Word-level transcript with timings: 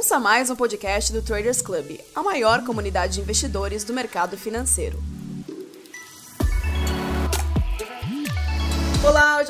Ouça 0.00 0.18
mais 0.18 0.48
um 0.48 0.56
podcast 0.56 1.12
do 1.12 1.20
Traders 1.20 1.60
Club, 1.60 2.00
a 2.14 2.22
maior 2.22 2.64
comunidade 2.64 3.16
de 3.16 3.20
investidores 3.20 3.84
do 3.84 3.92
mercado 3.92 4.34
financeiro. 4.34 4.98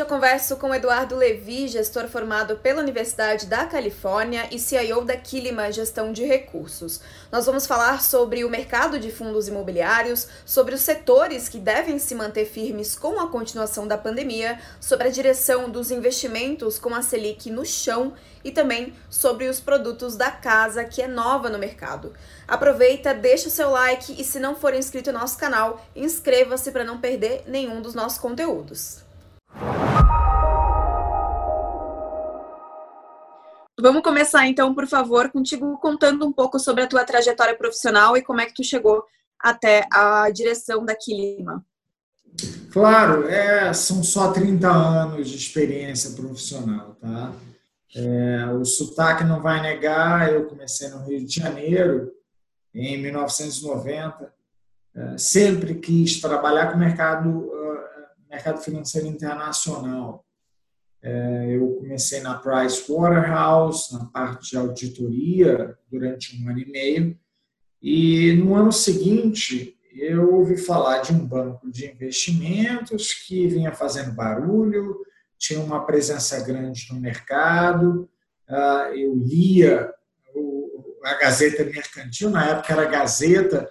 Hoje 0.01 0.07
eu 0.07 0.07
converso 0.07 0.57
com 0.57 0.75
Eduardo 0.75 1.15
Levi, 1.15 1.69
gestor 1.69 2.09
formado 2.09 2.57
pela 2.57 2.81
Universidade 2.81 3.45
da 3.45 3.67
Califórnia 3.67 4.49
e 4.51 4.59
CIO 4.59 5.05
da 5.05 5.15
Kilima 5.15 5.71
Gestão 5.71 6.11
de 6.11 6.25
Recursos. 6.25 7.01
Nós 7.31 7.45
vamos 7.45 7.67
falar 7.67 8.01
sobre 8.01 8.43
o 8.43 8.49
mercado 8.49 8.99
de 8.99 9.13
fundos 9.13 9.47
imobiliários, 9.47 10.27
sobre 10.47 10.75
os 10.75 10.81
setores 10.81 11.51
que 11.51 11.59
devem 11.59 11.99
se 11.99 12.15
manter 12.15 12.47
firmes 12.47 12.97
com 12.97 13.21
a 13.21 13.29
continuação 13.29 13.87
da 13.87 13.99
pandemia, 13.99 14.59
sobre 14.81 15.09
a 15.09 15.11
direção 15.11 15.69
dos 15.69 15.91
investimentos 15.91 16.79
com 16.79 16.95
a 16.95 17.03
Selic 17.03 17.51
no 17.51 17.67
chão 17.67 18.15
e 18.43 18.51
também 18.51 18.95
sobre 19.11 19.49
os 19.49 19.61
produtos 19.61 20.17
da 20.17 20.31
casa 20.31 20.83
que 20.83 21.03
é 21.03 21.09
nova 21.09 21.51
no 21.51 21.59
mercado. 21.59 22.15
Aproveita, 22.49 23.13
deixa 23.13 23.49
o 23.49 23.53
seu 23.53 23.69
like 23.69 24.19
e 24.19 24.25
se 24.25 24.41
não 24.41 24.57
for 24.57 24.73
inscrito 24.73 25.13
no 25.13 25.19
nosso 25.19 25.37
canal, 25.37 25.85
inscreva-se 25.95 26.71
para 26.71 26.85
não 26.85 26.99
perder 26.99 27.45
nenhum 27.47 27.83
dos 27.83 27.95
nossos 27.95 28.19
conteúdos. 28.19 29.11
Vamos 33.81 34.03
começar 34.03 34.47
então, 34.47 34.75
por 34.75 34.87
favor, 34.87 35.31
contigo 35.31 35.79
contando 35.79 36.27
um 36.27 36.33
pouco 36.33 36.59
sobre 36.59 36.85
a 36.85 36.87
tua 36.87 37.05
trajetória 37.05 37.57
profissional 37.57 38.17
e 38.17 38.23
como 38.23 38.41
é 38.41 38.47
que 38.47 38.55
tu 38.55 38.65
chegou 38.65 39.03
até 39.39 39.87
a 39.93 40.29
direção 40.31 40.85
da 40.85 40.95
Quilima. 40.95 41.65
Claro, 42.73 43.29
é, 43.29 43.73
são 43.73 44.03
só 44.03 44.31
30 44.33 44.69
anos 44.69 45.29
de 45.29 45.37
experiência 45.37 46.11
profissional, 46.13 46.97
tá? 47.01 47.33
É, 47.97 48.47
o 48.53 48.65
sotaque 48.65 49.25
não 49.25 49.43
vai 49.43 49.61
negar, 49.61 50.33
eu 50.33 50.47
comecei 50.47 50.89
no 50.89 51.05
Rio 51.05 51.27
de 51.27 51.35
Janeiro 51.35 52.13
em 52.73 52.97
1990, 53.03 54.33
é, 54.95 55.19
sempre 55.19 55.75
quis 55.75 56.21
trabalhar 56.21 56.69
com 56.69 56.77
o 56.77 56.81
mercado 56.81 57.51
mercado 58.31 58.61
financeiro 58.61 59.09
internacional. 59.09 60.25
É, 61.03 61.57
eu 61.57 61.77
comecei 61.77 62.21
na 62.21 62.35
Price 62.35 62.85
Waterhouse, 62.91 63.93
na 63.93 64.05
parte 64.07 64.51
de 64.51 64.57
auditoria, 64.57 65.77
durante 65.91 66.37
um 66.37 66.49
ano 66.49 66.59
e 66.59 66.71
meio. 66.71 67.19
E 67.83 68.33
no 68.35 68.55
ano 68.55 68.71
seguinte, 68.71 69.79
eu 69.95 70.35
ouvi 70.35 70.57
falar 70.57 71.01
de 71.01 71.13
um 71.13 71.27
banco 71.27 71.71
de 71.71 71.87
investimentos 71.87 73.15
que 73.15 73.47
vinha 73.47 73.73
fazendo 73.73 74.13
barulho, 74.13 74.99
tinha 75.39 75.61
uma 75.61 75.85
presença 75.87 76.39
grande 76.45 76.87
no 76.93 77.01
mercado. 77.01 78.09
Ah, 78.47 78.91
eu 78.95 79.15
lia 79.17 79.93
a 81.03 81.15
Gazeta 81.15 81.65
Mercantil, 81.65 82.29
na 82.29 82.51
época 82.51 82.73
era 82.75 82.85
Gazeta, 82.85 83.71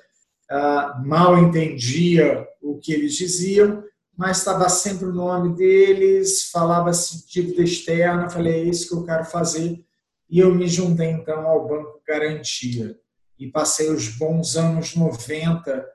ah, 0.49 0.99
mal 1.05 1.37
entendia 1.37 2.47
o 2.61 2.79
que 2.79 2.91
eles 2.91 3.13
diziam, 3.13 3.83
mas 4.19 4.39
estava 4.39 4.67
sempre 4.67 5.05
o 5.05 5.13
nome 5.13 5.55
deles, 5.55 6.51
falava-se 6.51 7.25
dívida 7.25 7.61
externa, 7.61 8.29
falei, 8.29 8.53
é 8.53 8.63
isso 8.65 8.89
que 8.89 8.93
eu 8.93 9.05
quero 9.05 9.23
fazer. 9.23 9.81
E 10.29 10.39
eu 10.39 10.53
me 10.53 10.67
juntei, 10.67 11.07
então, 11.07 11.47
ao 11.47 11.65
Banco 11.65 12.01
Garantia. 12.05 12.99
E 13.37 13.47
passei 13.49 13.89
os 13.89 14.09
bons 14.09 14.57
anos 14.57 14.93
90 14.93 15.87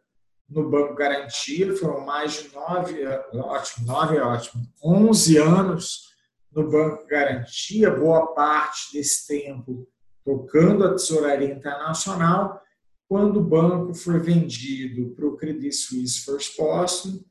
no 0.48 0.70
Banco 0.70 0.94
Garantia, 0.94 1.76
foram 1.76 2.00
mais 2.00 2.42
de 2.42 2.54
nove, 2.54 3.04
ótimo, 3.34 3.86
nove 3.86 4.16
é 4.16 4.22
ótimo, 4.22 4.62
onze 4.82 5.36
anos 5.36 6.04
no 6.50 6.70
Banco 6.70 7.06
Garantia, 7.06 7.90
boa 7.90 8.28
parte 8.28 8.90
desse 8.94 9.26
tempo 9.26 9.86
tocando 10.24 10.84
a 10.84 10.92
tesouraria 10.92 11.52
internacional, 11.52 12.58
quando 13.06 13.40
o 13.40 13.44
banco 13.44 13.92
foi 13.92 14.18
vendido 14.18 15.10
para 15.10 15.26
o 15.26 15.36
Credit 15.36 15.74
Suisse 15.74 16.24
First 16.24 16.56
Boston, 16.56 17.22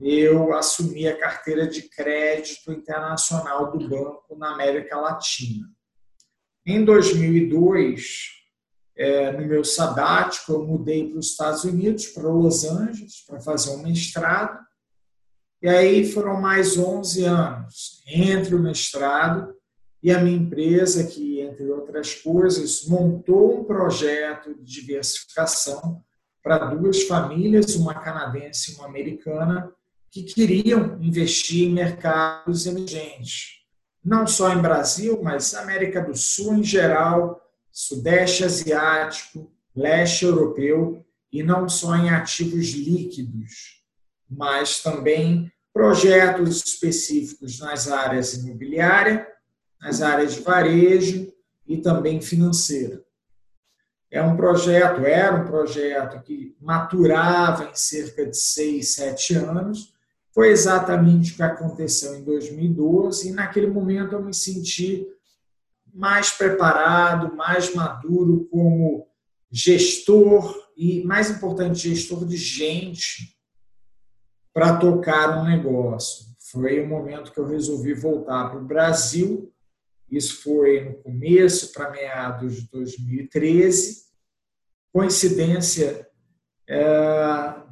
eu 0.00 0.54
assumi 0.54 1.08
a 1.08 1.16
carteira 1.16 1.66
de 1.66 1.82
crédito 1.82 2.72
internacional 2.72 3.70
do 3.70 3.88
banco 3.88 4.36
na 4.36 4.52
América 4.52 4.98
Latina. 4.98 5.68
Em 6.64 6.84
2002, 6.84 8.36
é, 8.96 9.32
no 9.32 9.46
meu 9.46 9.64
sabático, 9.64 10.52
eu 10.52 10.66
mudei 10.66 11.08
para 11.08 11.18
os 11.18 11.30
Estados 11.30 11.64
Unidos, 11.64 12.06
para 12.08 12.28
Los 12.28 12.64
Angeles, 12.64 13.24
para 13.26 13.40
fazer 13.40 13.70
um 13.70 13.82
mestrado. 13.82 14.58
E 15.62 15.68
aí 15.68 16.10
foram 16.10 16.40
mais 16.40 16.76
11 16.76 17.24
anos 17.24 18.02
entre 18.06 18.54
o 18.54 18.62
mestrado 18.62 19.54
e 20.02 20.12
a 20.12 20.20
minha 20.20 20.36
empresa, 20.36 21.06
que, 21.06 21.40
entre 21.40 21.68
outras 21.70 22.14
coisas, 22.14 22.86
montou 22.86 23.60
um 23.60 23.64
projeto 23.64 24.54
de 24.54 24.80
diversificação 24.80 26.02
para 26.42 26.66
duas 26.66 27.02
famílias, 27.02 27.74
uma 27.74 27.94
canadense 27.94 28.72
e 28.72 28.74
uma 28.76 28.86
americana, 28.86 29.72
que 30.16 30.34
queriam 30.34 30.98
investir 31.02 31.68
em 31.68 31.72
mercados 31.72 32.64
emergentes, 32.64 33.56
não 34.02 34.26
só 34.26 34.50
em 34.50 34.62
Brasil, 34.62 35.20
mas 35.22 35.54
América 35.54 36.00
do 36.00 36.16
Sul 36.16 36.54
em 36.54 36.64
geral, 36.64 37.38
Sudeste 37.70 38.44
Asiático, 38.44 39.52
Leste 39.74 40.24
Europeu, 40.24 41.04
e 41.30 41.42
não 41.42 41.68
só 41.68 41.94
em 41.96 42.08
ativos 42.08 42.70
líquidos, 42.70 43.82
mas 44.30 44.82
também 44.82 45.52
projetos 45.70 46.64
específicos 46.64 47.58
nas 47.58 47.92
áreas 47.92 48.32
imobiliária, 48.32 49.28
nas 49.78 50.00
áreas 50.00 50.34
de 50.34 50.40
varejo 50.40 51.30
e 51.66 51.76
também 51.76 52.22
financeira. 52.22 53.04
É 54.10 54.22
um 54.22 54.34
projeto, 54.34 55.04
era 55.04 55.36
um 55.36 55.44
projeto 55.44 56.22
que 56.22 56.56
maturava 56.58 57.64
em 57.64 57.74
cerca 57.74 58.24
de 58.24 58.36
seis, 58.36 58.94
sete 58.94 59.34
anos, 59.34 59.94
foi 60.36 60.50
exatamente 60.50 61.32
o 61.32 61.36
que 61.36 61.42
aconteceu 61.42 62.14
em 62.14 62.22
2012 62.22 63.30
e 63.30 63.32
naquele 63.32 63.68
momento 63.68 64.12
eu 64.12 64.22
me 64.22 64.34
senti 64.34 65.08
mais 65.94 66.30
preparado, 66.30 67.34
mais 67.34 67.74
maduro 67.74 68.46
como 68.50 69.08
gestor 69.50 70.54
e, 70.76 71.02
mais 71.04 71.30
importante, 71.30 71.88
gestor 71.88 72.26
de 72.26 72.36
gente 72.36 73.34
para 74.52 74.76
tocar 74.76 75.38
um 75.38 75.44
negócio. 75.44 76.26
Foi 76.52 76.82
o 76.82 76.86
momento 76.86 77.32
que 77.32 77.40
eu 77.40 77.46
resolvi 77.46 77.94
voltar 77.94 78.50
para 78.50 78.60
o 78.60 78.66
Brasil. 78.66 79.50
Isso 80.10 80.42
foi 80.42 80.84
no 80.84 80.94
começo, 80.96 81.72
para 81.72 81.90
meados 81.90 82.56
de 82.56 82.70
2013. 82.70 84.04
Coincidência, 84.92 86.06
é, 86.68 86.84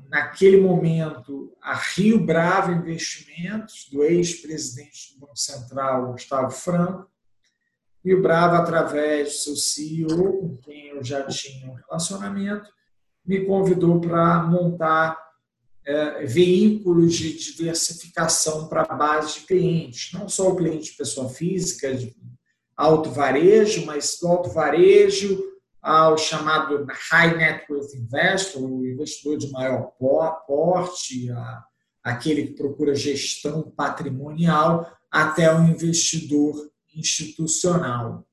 naquele 0.09 0.63
momento, 0.63 1.44
a 1.65 1.75
Rio 1.75 2.21
Bravo 2.21 2.73
Investimentos, 2.73 3.89
do 3.91 4.05
ex-presidente 4.05 5.15
do 5.15 5.21
Banco 5.21 5.39
Central, 5.39 6.13
Gustavo 6.13 6.51
Franco, 6.51 7.11
Rio 8.05 8.21
Bravo, 8.21 8.57
através 8.57 9.29
do 9.29 9.33
seu 9.33 9.57
CEO, 9.57 10.41
com 10.41 10.57
quem 10.59 10.89
eu 10.89 11.03
já 11.03 11.27
tinha 11.27 11.71
um 11.71 11.73
relacionamento, 11.73 12.69
me 13.25 13.47
convidou 13.47 13.99
para 13.99 14.43
montar 14.43 15.19
é, 15.87 16.27
veículos 16.27 17.15
de 17.15 17.33
diversificação 17.33 18.69
para 18.69 18.83
a 18.83 18.95
base 18.95 19.41
de 19.41 19.47
clientes, 19.47 20.13
não 20.13 20.29
só 20.29 20.51
o 20.51 20.57
cliente 20.57 20.91
de 20.91 20.99
pessoa 20.99 21.31
física, 21.31 21.95
de 21.95 22.15
alto 22.77 23.11
varejo, 23.11 23.87
mas 23.87 24.19
do 24.21 24.29
alto 24.29 24.51
varejo, 24.51 25.43
ao 25.85 26.17
chamado 26.17 26.87
High 27.11 27.37
Net 27.37 27.71
Worth 27.71 27.95
Investor, 27.95 28.63
o 28.63 28.87
investidor 28.87 29.37
de 29.37 29.51
maior 29.51 29.93
porte, 29.99 31.29
aquele 32.03 32.47
que 32.47 32.55
procura 32.55 32.95
gestão 32.95 33.71
patrimonial, 33.71 34.91
até 35.11 35.55
o 35.55 35.63
investidor 35.63 36.71
institucional. 36.97 38.27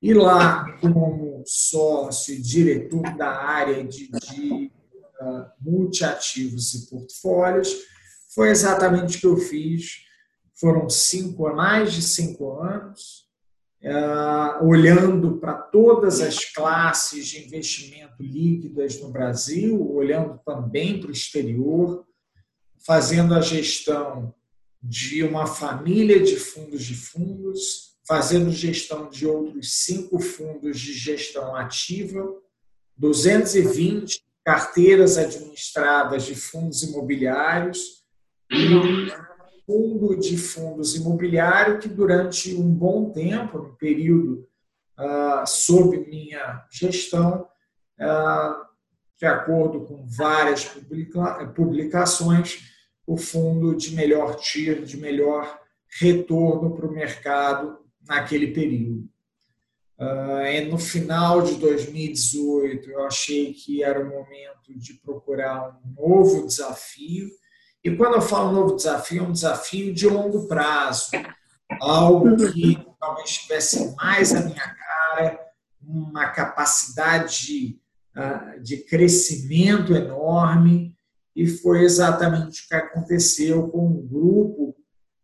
E 0.00 0.14
lá, 0.14 0.78
como 0.78 1.42
sócio 1.44 2.34
e 2.34 2.40
diretor 2.40 3.02
da 3.16 3.30
área 3.30 3.82
de, 3.82 4.08
de 4.08 4.72
uh, 5.20 5.46
multiativos 5.60 6.72
e 6.74 6.88
portfólios, 6.88 7.68
foi 8.32 8.50
exatamente 8.50 9.16
o 9.16 9.20
que 9.20 9.26
eu 9.26 9.36
fiz. 9.38 10.04
Foram 10.54 10.88
cinco, 10.88 11.52
mais 11.52 11.92
de 11.92 12.02
cinco 12.02 12.60
anos, 12.60 13.26
Uh, 13.84 14.64
olhando 14.64 15.38
para 15.38 15.54
todas 15.54 16.20
as 16.20 16.44
classes 16.44 17.26
de 17.26 17.44
investimento 17.44 18.22
líquidas 18.22 19.00
no 19.00 19.10
Brasil, 19.10 19.92
olhando 19.92 20.38
também 20.46 21.00
para 21.00 21.08
o 21.08 21.12
exterior, 21.12 22.06
fazendo 22.86 23.34
a 23.34 23.40
gestão 23.40 24.32
de 24.80 25.24
uma 25.24 25.46
família 25.46 26.20
de 26.20 26.36
fundos 26.36 26.84
de 26.84 26.94
fundos, 26.94 27.96
fazendo 28.06 28.50
gestão 28.50 29.08
de 29.08 29.26
outros 29.26 29.74
cinco 29.84 30.20
fundos 30.20 30.78
de 30.78 30.92
gestão 30.92 31.54
ativa, 31.54 32.24
220 32.96 34.22
carteiras 34.44 35.16
administradas 35.16 36.24
de 36.24 36.34
fundos 36.34 36.82
imobiliários 36.82 38.02
e 38.50 38.66
fundo 39.66 40.16
de 40.18 40.36
fundos 40.36 40.94
imobiliários 40.96 41.82
que 41.82 41.88
durante 41.88 42.54
um 42.54 42.68
bom 42.68 43.10
tempo, 43.10 43.58
no 43.58 43.76
período 43.76 44.48
uh, 44.98 45.46
sob 45.46 45.96
minha 46.08 46.64
gestão, 46.70 47.46
uh, 48.00 48.72
de 49.18 49.26
acordo 49.26 49.84
com 49.84 50.04
várias 50.06 50.64
publica 50.64 51.46
publicações, 51.54 52.72
o 53.06 53.16
fundo 53.16 53.74
de 53.76 53.94
melhor 53.94 54.36
tiro, 54.36 54.84
de 54.84 54.96
melhor 54.96 55.60
retorno 56.00 56.74
para 56.74 56.86
o 56.86 56.92
mercado 56.92 57.78
naquele 58.06 58.48
período. 58.48 59.08
Uh, 59.98 60.68
no 60.68 60.78
final 60.78 61.42
de 61.42 61.54
2018, 61.56 62.90
eu 62.90 63.04
achei 63.04 63.52
que 63.52 63.84
era 63.84 64.00
o 64.00 64.08
momento 64.08 64.76
de 64.76 64.94
procurar 64.94 65.78
um 65.84 65.94
novo 65.94 66.46
desafio. 66.46 67.28
E 67.84 67.94
quando 67.96 68.14
eu 68.14 68.22
falo 68.22 68.52
novo 68.52 68.76
desafio, 68.76 69.24
é 69.24 69.26
um 69.26 69.32
desafio 69.32 69.92
de 69.92 70.08
longo 70.08 70.46
prazo, 70.46 71.10
algo 71.80 72.36
que 72.52 72.78
talvez 73.00 73.30
tivesse 73.30 73.94
mais 73.96 74.32
a 74.32 74.42
minha 74.44 74.74
cara, 74.74 75.40
uma 75.82 76.28
capacidade 76.28 77.78
uh, 78.16 78.60
de 78.60 78.78
crescimento 78.78 79.94
enorme. 79.94 80.94
E 81.34 81.46
foi 81.46 81.82
exatamente 81.82 82.62
o 82.62 82.68
que 82.68 82.74
aconteceu 82.74 83.68
com 83.68 83.86
um 83.86 84.06
grupo 84.06 84.76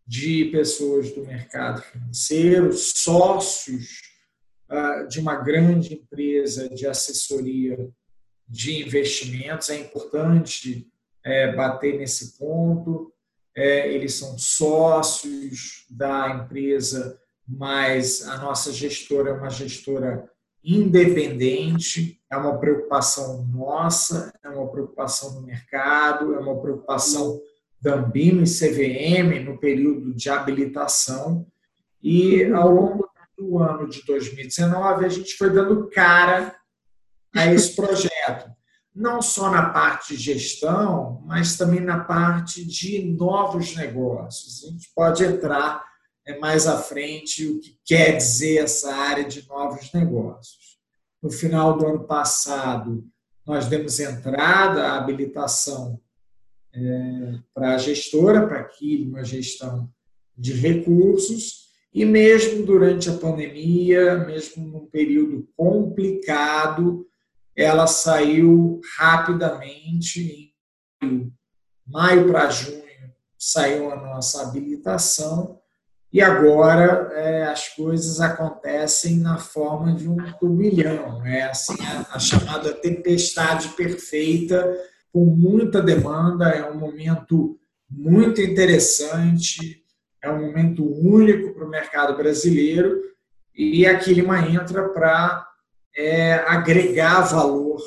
de 0.07 0.47
pessoas 0.47 1.13
do 1.13 1.25
mercado 1.27 1.83
financeiro, 1.83 2.73
sócios 2.73 4.09
ah, 4.71 5.05
de 5.05 5.19
uma 5.19 5.35
grande 5.37 5.95
empresa 5.95 6.69
de 6.69 6.87
assessoria 6.87 7.89
de 8.47 8.83
investimentos. 8.83 9.71
É 9.71 9.81
importante 9.81 10.87
é, 11.29 11.53
bater 11.53 11.99
nesse 11.99 12.39
ponto. 12.39 13.13
É, 13.55 13.93
eles 13.93 14.15
são 14.15 14.39
sócios 14.39 15.85
da 15.91 16.31
empresa, 16.31 17.19
mas 17.47 18.27
a 18.27 18.39
nossa 18.39 18.73
gestora 18.73 19.31
é 19.31 19.33
uma 19.35 19.51
gestora 19.51 20.29
independente, 20.65 22.21
é 22.31 22.37
uma 22.37 22.59
preocupação 22.59 23.45
nossa, 23.47 24.33
é 24.43 24.49
uma 24.49 24.69
preocupação 24.69 25.35
do 25.35 25.47
mercado, 25.47 26.35
é 26.35 26.39
uma 26.39 26.61
preocupação 26.61 27.41
da 27.81 27.95
Ambima 27.95 28.43
e 28.43 28.45
CVM 28.45 29.45
no 29.45 29.59
período 29.59 30.15
de 30.15 30.31
habilitação. 30.31 31.47
E 32.03 32.45
ao 32.47 32.71
longo 32.71 33.09
do 33.37 33.59
ano 33.59 33.89
de 33.89 34.05
2019, 34.05 35.05
a 35.05 35.09
gente 35.09 35.37
foi 35.37 35.51
dando 35.51 35.89
cara 35.91 36.57
a 37.35 37.53
esse 37.53 37.75
projeto. 37.77 38.58
Não 38.99 39.23
só 39.23 39.49
na 39.49 39.71
parte 39.71 40.17
de 40.17 40.23
gestão, 40.23 41.23
mas 41.25 41.57
também 41.57 41.79
na 41.79 42.01
parte 42.01 42.65
de 42.65 43.05
novos 43.05 43.77
negócios. 43.77 44.65
A 44.65 44.73
gente 44.73 44.91
pode 44.93 45.23
entrar 45.23 45.85
é, 46.27 46.37
mais 46.41 46.67
à 46.67 46.79
frente 46.79 47.47
o 47.47 47.61
que 47.61 47.79
quer 47.85 48.17
dizer 48.17 48.65
essa 48.65 48.93
área 48.93 49.25
de 49.25 49.47
novos 49.47 49.93
negócios. 49.93 50.81
No 51.23 51.31
final 51.31 51.79
do 51.79 51.87
ano 51.87 52.09
passado, 52.09 53.07
nós 53.47 53.67
demos 53.67 54.01
entrada 54.01 54.89
à 54.89 54.99
habilitação 54.99 56.01
é, 56.75 57.39
para 57.55 57.77
a 57.77 57.79
gestora, 57.79 58.49
para 58.49 58.59
aquilo, 58.59 59.11
uma 59.11 59.25
gestão 59.25 59.89
de 60.37 60.55
recursos, 60.55 61.69
e 61.95 62.05
mesmo 62.05 62.67
durante 62.67 63.09
a 63.09 63.17
pandemia, 63.17 64.19
mesmo 64.27 64.67
num 64.67 64.87
período 64.87 65.49
complicado, 65.57 67.07
ela 67.59 67.89
saiu 67.89 68.81
rapidamente, 68.97 70.55
em 71.03 71.33
maio 71.85 72.29
para 72.29 72.49
junho 72.51 72.79
saiu 73.37 73.91
a 73.91 73.97
nossa 73.97 74.43
habilitação, 74.43 75.59
e 76.13 76.23
agora 76.23 77.11
é, 77.15 77.45
as 77.47 77.69
coisas 77.69 78.21
acontecem 78.21 79.19
na 79.19 79.39
forma 79.39 79.93
de 79.93 80.09
um 80.09 80.17
turbilhão, 80.39 81.25
é 81.27 81.43
assim 81.43 81.77
a, 81.85 82.15
a 82.15 82.19
chamada 82.19 82.73
tempestade 82.73 83.69
perfeita, 83.71 84.77
com 85.13 85.25
muita 85.25 85.83
demanda, 85.83 86.51
é 86.51 86.71
um 86.71 86.79
momento 86.79 87.59
muito 87.91 88.41
interessante, 88.41 89.83
é 90.23 90.31
um 90.31 90.47
momento 90.47 90.85
único 90.85 91.55
para 91.55 91.65
o 91.65 91.71
mercado 91.71 92.17
brasileiro. 92.17 93.03
E 93.55 93.87
a 93.87 93.99
Quilima 93.99 94.39
entra 94.41 94.89
para 94.91 95.48
é, 95.99 96.35
agregar 96.47 97.23
valor 97.23 97.83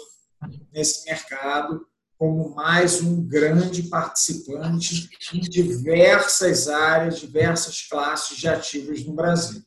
nesse 0.73 1.05
mercado 1.05 1.87
como 2.17 2.53
mais 2.53 3.01
um 3.01 3.25
grande 3.25 3.83
participante 3.83 5.09
em 5.33 5.39
diversas 5.39 6.67
áreas, 6.67 7.19
diversas 7.19 7.81
classes 7.87 8.37
de 8.37 8.49
ativos 8.49 9.05
no 9.05 9.13
Brasil. 9.13 9.63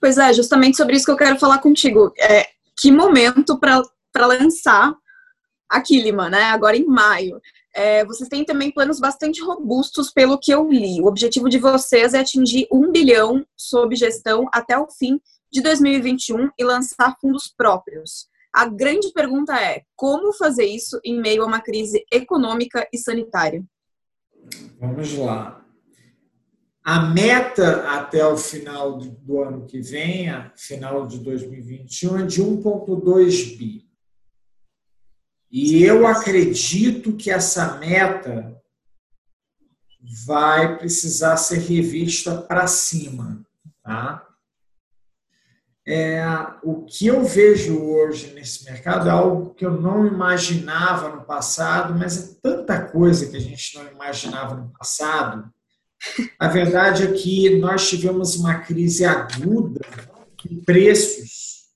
Pois 0.00 0.16
é, 0.16 0.32
justamente 0.32 0.78
sobre 0.78 0.96
isso 0.96 1.04
que 1.04 1.12
eu 1.12 1.16
quero 1.16 1.38
falar 1.38 1.58
contigo. 1.58 2.12
É, 2.18 2.46
que 2.76 2.90
momento 2.90 3.58
para 3.58 4.26
lançar 4.26 4.94
a 5.68 5.80
Kilima, 5.82 6.30
né? 6.30 6.44
Agora 6.44 6.76
em 6.76 6.86
maio. 6.86 7.40
É, 7.74 8.04
vocês 8.06 8.28
têm 8.28 8.44
também 8.44 8.72
planos 8.72 8.98
bastante 8.98 9.40
robustos, 9.42 10.10
pelo 10.10 10.38
que 10.38 10.50
eu 10.50 10.68
li. 10.68 11.00
O 11.00 11.06
objetivo 11.06 11.48
de 11.48 11.58
vocês 11.58 12.14
é 12.14 12.20
atingir 12.20 12.66
um 12.72 12.90
bilhão 12.90 13.46
sob 13.54 13.94
gestão 13.94 14.48
até 14.50 14.76
o 14.76 14.88
fim 14.90 15.20
de 15.50 15.62
2021 15.62 16.50
e 16.58 16.64
lançar 16.64 17.16
fundos 17.20 17.52
próprios. 17.56 18.28
A 18.52 18.66
grande 18.66 19.12
pergunta 19.12 19.54
é: 19.60 19.82
como 19.94 20.32
fazer 20.32 20.64
isso 20.64 21.00
em 21.04 21.20
meio 21.20 21.42
a 21.42 21.46
uma 21.46 21.60
crise 21.60 22.04
econômica 22.12 22.86
e 22.92 22.98
sanitária? 22.98 23.64
Vamos 24.78 25.12
lá. 25.16 25.64
A 26.82 27.00
meta 27.00 27.88
até 27.90 28.26
o 28.26 28.36
final 28.36 28.98
do 28.98 29.42
ano 29.42 29.66
que 29.66 29.80
vem, 29.80 30.28
final 30.56 31.06
de 31.06 31.18
2021, 31.18 32.20
é 32.20 32.26
de 32.26 32.42
1,2 32.42 33.56
bi. 33.56 33.88
E 35.50 35.82
eu 35.82 36.06
acredito 36.06 37.16
que 37.16 37.30
essa 37.30 37.76
meta 37.78 38.56
vai 40.24 40.78
precisar 40.78 41.36
ser 41.36 41.58
revista 41.58 42.40
para 42.40 42.66
cima. 42.66 43.44
Tá? 43.82 44.26
É, 45.86 46.22
o 46.62 46.84
que 46.84 47.06
eu 47.06 47.24
vejo 47.24 47.82
hoje 47.82 48.32
nesse 48.34 48.64
mercado 48.64 49.08
é 49.08 49.12
algo 49.12 49.54
que 49.54 49.64
eu 49.64 49.80
não 49.80 50.06
imaginava 50.06 51.08
no 51.08 51.24
passado, 51.24 51.98
mas 51.98 52.18
é 52.18 52.34
tanta 52.42 52.80
coisa 52.82 53.26
que 53.28 53.36
a 53.36 53.40
gente 53.40 53.76
não 53.76 53.90
imaginava 53.90 54.54
no 54.54 54.70
passado. 54.70 55.50
A 56.38 56.48
verdade 56.48 57.04
é 57.04 57.12
que 57.12 57.58
nós 57.58 57.88
tivemos 57.88 58.36
uma 58.36 58.60
crise 58.60 59.04
aguda 59.04 59.80
em 60.48 60.62
preços 60.62 61.66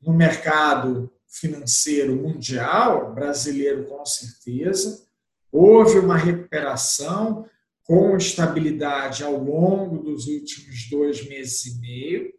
no 0.00 0.12
mercado 0.12 1.10
financeiro 1.28 2.16
mundial, 2.16 3.14
brasileiro 3.14 3.84
com 3.84 4.04
certeza, 4.04 5.04
houve 5.52 5.98
uma 5.98 6.16
recuperação 6.16 7.46
com 7.84 8.16
estabilidade 8.16 9.24
ao 9.24 9.36
longo 9.36 9.98
dos 9.98 10.26
últimos 10.26 10.88
dois 10.90 11.26
meses 11.28 11.66
e 11.66 11.80
meio. 11.80 12.32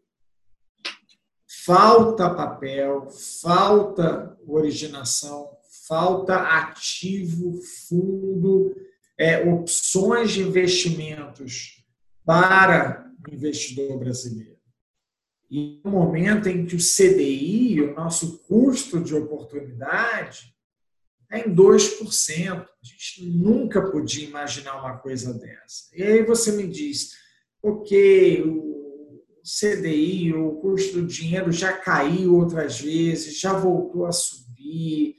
Falta 1.63 2.33
papel, 2.33 3.07
falta 3.41 4.35
originação, 4.47 5.47
falta 5.87 6.35
ativo, 6.35 7.61
fundo, 7.87 8.75
é, 9.15 9.47
opções 9.47 10.31
de 10.31 10.41
investimentos 10.41 11.85
para 12.25 13.07
o 13.27 13.31
investidor 13.31 13.99
brasileiro. 13.99 14.57
E 15.51 15.79
no 15.85 15.91
momento 15.91 16.49
em 16.49 16.65
que 16.65 16.75
o 16.75 16.79
CDI, 16.79 17.81
o 17.81 17.93
nosso 17.93 18.39
custo 18.47 18.99
de 18.99 19.13
oportunidade, 19.13 20.55
é 21.31 21.47
em 21.47 21.53
2%. 21.53 22.59
A 22.59 22.65
gente 22.81 23.23
nunca 23.23 23.91
podia 23.91 24.27
imaginar 24.27 24.79
uma 24.79 24.97
coisa 24.97 25.31
dessa. 25.31 25.89
E 25.93 26.01
aí 26.01 26.23
você 26.23 26.53
me 26.53 26.67
diz, 26.67 27.11
ok, 27.61 28.41
o 28.43 28.80
CDI, 29.43 30.33
o 30.33 30.53
custo 30.53 31.01
do 31.01 31.07
dinheiro 31.07 31.51
já 31.51 31.74
caiu 31.74 32.36
outras 32.36 32.79
vezes, 32.79 33.39
já 33.39 33.53
voltou 33.53 34.05
a 34.05 34.12
subir, 34.12 35.15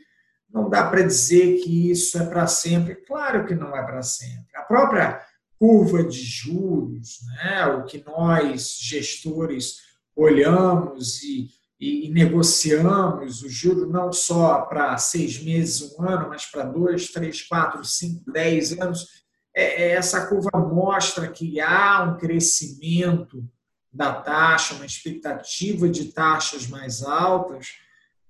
não 0.53 0.69
dá 0.69 0.89
para 0.89 1.03
dizer 1.03 1.61
que 1.63 1.91
isso 1.91 2.19
é 2.19 2.27
para 2.27 2.47
sempre. 2.47 2.97
Claro 2.97 3.47
que 3.47 3.55
não 3.55 3.77
é 3.77 3.83
para 3.83 4.03
sempre. 4.03 4.57
A 4.57 4.63
própria 4.63 5.21
curva 5.59 6.05
de 6.05 6.19
juros, 6.23 7.19
né, 7.37 7.67
o 7.67 7.85
que 7.85 8.03
nós, 8.05 8.79
gestores, 8.81 9.77
olhamos 10.15 11.23
e, 11.23 11.49
e, 11.81 12.07
e 12.07 12.11
negociamos 12.11 13.43
o 13.43 13.49
juro 13.49 13.89
não 13.89 14.13
só 14.13 14.63
para 14.63 14.97
seis 14.99 15.43
meses, 15.43 15.95
um 15.97 16.03
ano, 16.03 16.29
mas 16.29 16.47
para 16.47 16.65
dois, 16.65 17.09
três, 17.09 17.43
quatro, 17.43 17.85
cinco, 17.85 18.31
dez 18.31 18.73
anos, 18.73 19.23
é, 19.55 19.85
é, 19.85 19.91
essa 19.93 20.27
curva 20.27 20.51
mostra 20.55 21.29
que 21.29 21.61
há 21.61 22.03
um 22.03 22.19
crescimento 22.19 23.45
da 23.93 24.15
taxa, 24.15 24.75
uma 24.75 24.87
expectativa 24.87 25.89
de 25.89 26.07
taxas 26.07 26.67
mais 26.67 27.03
altas, 27.03 27.75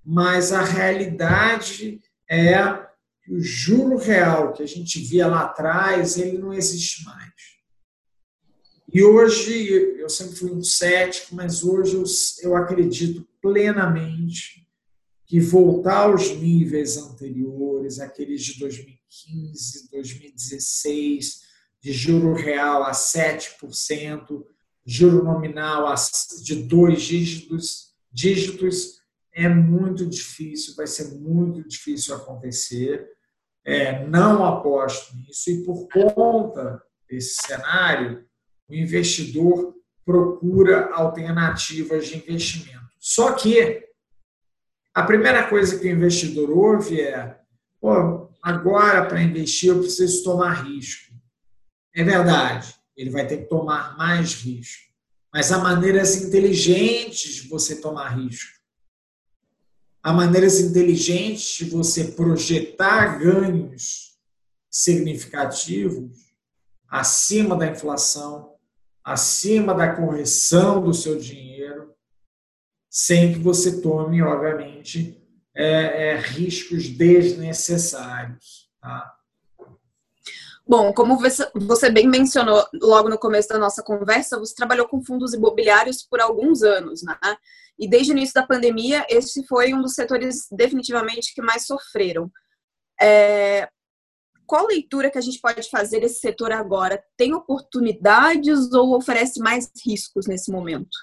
mas 0.04 0.52
a 0.52 0.64
realidade 0.64 2.00
é 2.28 2.56
que 3.22 3.32
o 3.32 3.40
juro 3.40 3.96
real 3.96 4.52
que 4.52 4.62
a 4.62 4.66
gente 4.66 4.98
via 5.00 5.28
lá 5.28 5.42
atrás, 5.42 6.16
ele 6.16 6.38
não 6.38 6.52
existe 6.52 7.04
mais. 7.04 7.32
E 8.92 9.02
hoje, 9.02 9.52
eu 9.98 10.08
sempre 10.08 10.36
fui 10.36 10.50
um 10.50 10.62
cético, 10.62 11.34
mas 11.34 11.62
hoje 11.64 11.94
eu, 11.94 12.04
eu 12.42 12.56
acredito 12.56 13.26
plenamente 13.40 14.68
que 15.24 15.40
voltar 15.40 16.08
aos 16.08 16.30
níveis 16.36 16.98
anteriores, 16.98 18.00
aqueles 18.00 18.44
de 18.44 18.58
2015, 18.58 19.90
2016, 19.90 21.40
de 21.80 21.92
juro 21.92 22.34
real 22.34 22.82
a 22.82 22.92
7%, 22.92 24.44
juro 24.84 25.24
nominal 25.24 25.92
de 26.42 26.62
dois 26.64 27.02
dígitos, 27.02 27.94
dígitos 28.12 29.00
é 29.34 29.48
muito 29.48 30.06
difícil, 30.06 30.74
vai 30.74 30.86
ser 30.86 31.14
muito 31.18 31.66
difícil 31.66 32.14
acontecer. 32.14 33.08
É, 33.64 34.04
não 34.06 34.44
aposto 34.44 35.16
nisso 35.16 35.50
e 35.50 35.64
por 35.64 35.88
conta 35.88 36.82
desse 37.08 37.36
cenário, 37.46 38.26
o 38.68 38.74
investidor 38.74 39.74
procura 40.04 40.90
alternativas 40.92 42.08
de 42.08 42.16
investimento. 42.16 42.90
Só 42.98 43.32
que 43.32 43.86
a 44.94 45.02
primeira 45.04 45.48
coisa 45.48 45.78
que 45.78 45.86
o 45.86 45.90
investidor 45.90 46.50
ouve 46.50 47.00
é: 47.00 47.38
agora 48.42 49.06
para 49.06 49.22
investir 49.22 49.70
eu 49.70 49.78
preciso 49.78 50.24
tomar 50.24 50.64
risco. 50.64 51.12
É 51.94 52.02
verdade, 52.02 52.74
ele 52.96 53.10
vai 53.10 53.26
ter 53.26 53.38
que 53.38 53.48
tomar 53.48 53.96
mais 53.96 54.34
risco. 54.34 54.92
Mas 55.32 55.50
há 55.50 55.58
maneiras 55.58 56.16
inteligentes 56.16 57.34
de 57.36 57.48
você 57.48 57.80
tomar 57.80 58.08
risco. 58.08 58.60
Há 60.02 60.12
maneiras 60.12 60.60
inteligentes 60.60 61.56
de 61.56 61.64
você 61.70 62.04
projetar 62.04 63.18
ganhos 63.18 64.18
significativos 64.70 66.32
acima 66.88 67.56
da 67.56 67.68
inflação, 67.68 68.56
acima 69.02 69.74
da 69.74 69.94
correção 69.94 70.82
do 70.82 70.92
seu 70.92 71.18
dinheiro, 71.18 71.94
sem 72.90 73.32
que 73.32 73.38
você 73.38 73.80
tome, 73.80 74.22
obviamente, 74.22 75.18
é, 75.54 76.10
é, 76.10 76.20
riscos 76.20 76.88
desnecessários. 76.88 78.70
Tá? 78.80 79.21
Bom, 80.72 80.90
como 80.90 81.18
você 81.18 81.90
bem 81.90 82.08
mencionou 82.08 82.66
logo 82.80 83.10
no 83.10 83.18
começo 83.18 83.46
da 83.50 83.58
nossa 83.58 83.82
conversa, 83.82 84.38
você 84.38 84.54
trabalhou 84.54 84.88
com 84.88 85.04
fundos 85.04 85.34
imobiliários 85.34 86.02
por 86.02 86.18
alguns 86.18 86.62
anos, 86.62 87.02
né? 87.02 87.14
E 87.78 87.86
desde 87.86 88.10
o 88.10 88.16
início 88.16 88.32
da 88.32 88.46
pandemia, 88.46 89.04
esse 89.10 89.46
foi 89.46 89.74
um 89.74 89.82
dos 89.82 89.92
setores 89.92 90.46
definitivamente 90.50 91.34
que 91.34 91.42
mais 91.42 91.66
sofreram. 91.66 92.32
É... 92.98 93.68
Qual 94.46 94.66
leitura 94.66 95.10
que 95.10 95.18
a 95.18 95.20
gente 95.20 95.38
pode 95.42 95.68
fazer 95.68 96.00
desse 96.00 96.20
setor 96.20 96.52
agora? 96.52 97.04
Tem 97.18 97.34
oportunidades 97.34 98.72
ou 98.72 98.96
oferece 98.96 99.40
mais 99.40 99.70
riscos 99.84 100.26
nesse 100.26 100.50
momento? 100.50 100.96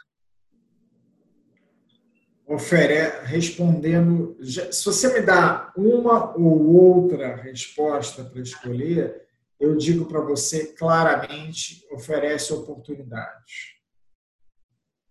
Ofere... 2.47 3.21
Respondendo, 3.21 4.35
se 4.41 4.83
você 4.83 5.13
me 5.13 5.21
dá 5.21 5.71
uma 5.77 6.35
ou 6.35 6.73
outra 6.73 7.35
resposta 7.35 8.23
para 8.23 8.41
escolher, 8.41 9.28
eu 9.59 9.75
digo 9.75 10.05
para 10.05 10.21
você 10.21 10.67
claramente, 10.73 11.85
oferece 11.91 12.53
oportunidades. 12.53 13.75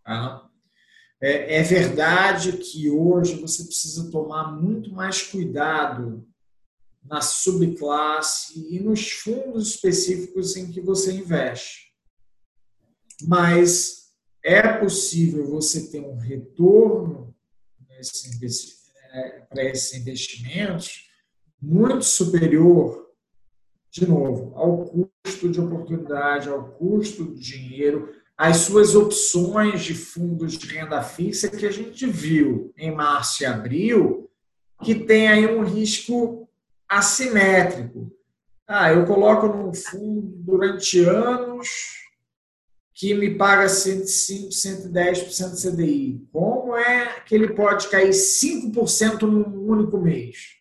Tá? 0.02 0.48
É, 1.20 1.56
é 1.56 1.62
verdade 1.62 2.52
que 2.56 2.88
hoje 2.88 3.34
você 3.34 3.64
precisa 3.64 4.10
tomar 4.10 4.52
muito 4.52 4.90
mais 4.92 5.22
cuidado 5.22 6.26
na 7.04 7.20
subclasse 7.20 8.74
e 8.74 8.80
nos 8.80 9.10
fundos 9.10 9.68
específicos 9.70 10.56
em 10.56 10.70
que 10.70 10.80
você 10.80 11.12
investe. 11.12 11.88
Mas 13.22 14.12
é 14.42 14.78
possível 14.78 15.46
você 15.46 15.90
ter 15.90 16.00
um 16.00 16.16
retorno 16.16 17.34
é, 19.12 19.40
para 19.40 19.64
esses 19.64 19.94
investimentos 19.94 21.10
muito 21.60 22.04
superior 22.04 23.07
de 23.90 24.06
novo, 24.06 24.52
ao 24.54 24.84
custo 24.84 25.48
de 25.48 25.60
oportunidade, 25.60 26.48
ao 26.48 26.64
custo 26.72 27.24
do 27.24 27.34
dinheiro, 27.34 28.14
as 28.36 28.58
suas 28.58 28.94
opções 28.94 29.82
de 29.82 29.94
fundos 29.94 30.56
de 30.56 30.66
renda 30.66 31.02
fixa 31.02 31.48
que 31.48 31.66
a 31.66 31.70
gente 31.70 32.06
viu 32.06 32.72
em 32.76 32.94
março 32.94 33.42
e 33.42 33.46
abril, 33.46 34.30
que 34.82 34.94
tem 34.94 35.28
aí 35.28 35.46
um 35.46 35.64
risco 35.64 36.48
assimétrico. 36.88 38.12
Ah, 38.66 38.92
eu 38.92 39.04
coloco 39.06 39.48
num 39.48 39.74
fundo 39.74 40.32
durante 40.36 41.00
anos 41.00 41.68
que 42.94 43.14
me 43.14 43.36
paga 43.36 43.68
105, 43.68 44.48
110% 44.50 45.54
CDI. 45.54 46.20
Como 46.32 46.76
é 46.76 47.20
que 47.20 47.34
ele 47.34 47.54
pode 47.54 47.88
cair 47.88 48.10
5% 48.10 49.22
num 49.22 49.68
único 49.68 49.98
mês? 49.98 50.58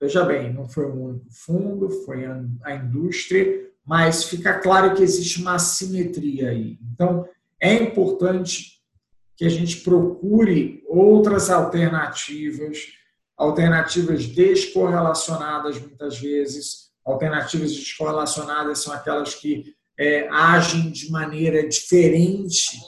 Veja 0.00 0.24
bem, 0.24 0.50
não 0.50 0.66
foi 0.66 0.86
um 0.86 1.04
único 1.04 1.30
fundo, 1.30 1.90
foi 1.90 2.24
a 2.62 2.74
indústria, 2.74 3.70
mas 3.84 4.24
fica 4.24 4.58
claro 4.58 4.94
que 4.94 5.02
existe 5.02 5.42
uma 5.42 5.56
assimetria 5.56 6.48
aí. 6.48 6.78
Então, 6.94 7.28
é 7.60 7.74
importante 7.74 8.80
que 9.36 9.44
a 9.44 9.50
gente 9.50 9.82
procure 9.82 10.82
outras 10.88 11.50
alternativas, 11.50 12.78
alternativas 13.36 14.26
descorrelacionadas 14.26 15.78
muitas 15.78 16.18
vezes. 16.18 16.90
Alternativas 17.04 17.74
descorrelacionadas 17.74 18.78
são 18.78 18.94
aquelas 18.94 19.34
que 19.34 19.74
é, 19.98 20.28
agem 20.30 20.90
de 20.90 21.10
maneira 21.10 21.68
diferente 21.68 22.78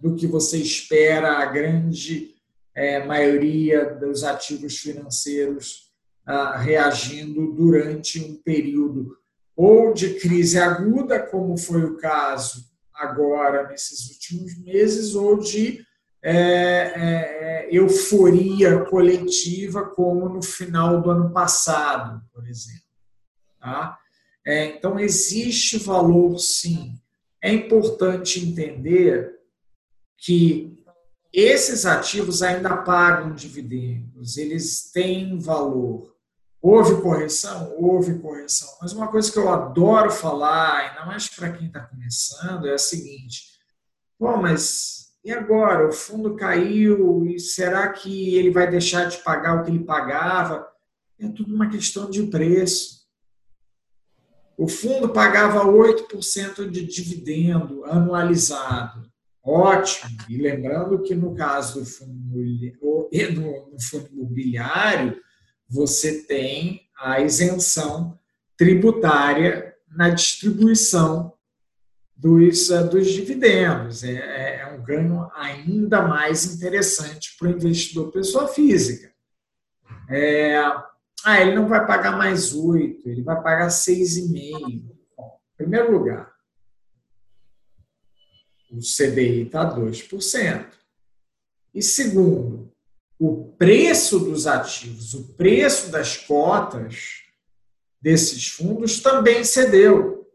do 0.00 0.16
que 0.16 0.26
você 0.26 0.56
espera 0.58 1.38
a 1.38 1.46
grande 1.46 2.34
é, 2.74 3.04
maioria 3.04 3.94
dos 3.94 4.24
ativos 4.24 4.78
financeiros 4.78 5.89
reagindo 6.58 7.52
durante 7.52 8.20
um 8.20 8.36
período 8.36 9.16
ou 9.56 9.92
de 9.92 10.14
crise 10.14 10.58
aguda, 10.58 11.20
como 11.20 11.56
foi 11.58 11.84
o 11.84 11.96
caso 11.96 12.70
agora 12.94 13.68
nesses 13.68 14.10
últimos 14.10 14.58
meses, 14.58 15.14
ou 15.14 15.38
de 15.38 15.84
é, 16.22 16.32
é, 16.34 17.68
euforia 17.70 18.84
coletiva, 18.84 19.84
como 19.84 20.28
no 20.28 20.42
final 20.42 21.02
do 21.02 21.10
ano 21.10 21.30
passado, 21.32 22.22
por 22.32 22.46
exemplo. 22.46 22.82
Tá? 23.60 23.98
É, 24.46 24.64
então, 24.66 24.98
existe 24.98 25.78
valor, 25.78 26.38
sim. 26.38 26.94
É 27.42 27.52
importante 27.52 28.40
entender 28.40 29.38
que 30.16 30.79
esses 31.32 31.86
ativos 31.86 32.42
ainda 32.42 32.76
pagam 32.78 33.34
dividendos, 33.34 34.36
eles 34.36 34.90
têm 34.92 35.38
valor. 35.38 36.14
Houve 36.60 37.00
correção? 37.00 37.74
Houve 37.78 38.18
correção. 38.18 38.68
Mas 38.82 38.92
uma 38.92 39.08
coisa 39.08 39.32
que 39.32 39.38
eu 39.38 39.48
adoro 39.48 40.10
falar, 40.10 40.76
ainda 40.76 41.06
mais 41.06 41.28
para 41.28 41.52
quem 41.52 41.68
está 41.68 41.80
começando, 41.80 42.66
é 42.66 42.74
a 42.74 42.78
seguinte: 42.78 43.44
bom, 44.18 44.36
mas 44.36 45.00
e 45.24 45.30
agora? 45.32 45.88
O 45.88 45.92
fundo 45.92 46.34
caiu 46.34 47.26
e 47.26 47.38
será 47.38 47.88
que 47.90 48.34
ele 48.34 48.50
vai 48.50 48.70
deixar 48.70 49.04
de 49.04 49.18
pagar 49.18 49.60
o 49.60 49.64
que 49.64 49.70
ele 49.70 49.84
pagava? 49.84 50.66
É 51.18 51.28
tudo 51.28 51.54
uma 51.54 51.68
questão 51.68 52.08
de 52.08 52.22
preço. 52.24 53.00
O 54.56 54.66
fundo 54.66 55.10
pagava 55.10 55.64
8% 55.64 56.70
de 56.70 56.84
dividendo 56.84 57.84
anualizado. 57.84 59.09
Ótimo. 59.50 60.16
E 60.28 60.40
lembrando 60.40 61.02
que 61.02 61.14
no 61.14 61.34
caso 61.34 61.80
do 61.80 61.86
fundo, 61.86 62.38
no 63.72 63.80
fundo 63.80 64.08
imobiliário, 64.12 65.20
você 65.68 66.22
tem 66.22 66.82
a 66.98 67.20
isenção 67.20 68.18
tributária 68.56 69.74
na 69.90 70.10
distribuição 70.10 71.32
dos, 72.16 72.70
eh, 72.70 72.84
dos 72.84 73.08
dividendos. 73.08 74.04
É, 74.04 74.12
é, 74.12 74.60
é 74.60 74.66
um 74.66 74.82
ganho 74.82 75.28
ainda 75.34 76.02
mais 76.02 76.44
interessante 76.54 77.36
para 77.36 77.48
o 77.48 77.52
investidor 77.52 78.12
pessoa 78.12 78.46
física. 78.46 79.10
É, 80.08 80.58
ah, 81.24 81.40
ele 81.40 81.54
não 81.54 81.66
vai 81.66 81.86
pagar 81.86 82.16
mais 82.16 82.54
8, 82.54 83.08
ele 83.08 83.22
vai 83.22 83.42
pagar 83.42 83.68
6,5. 83.68 84.68
em 84.68 84.84
primeiro 85.56 85.92
lugar, 85.92 86.32
o 88.70 88.78
CDI 88.78 89.42
está 89.42 89.74
2%. 89.74 90.66
E 91.74 91.82
segundo, 91.82 92.72
o 93.18 93.52
preço 93.58 94.18
dos 94.18 94.46
ativos, 94.46 95.14
o 95.14 95.34
preço 95.34 95.90
das 95.90 96.16
cotas 96.16 97.22
desses 98.00 98.48
fundos 98.48 99.00
também 99.00 99.44
cedeu. 99.44 100.26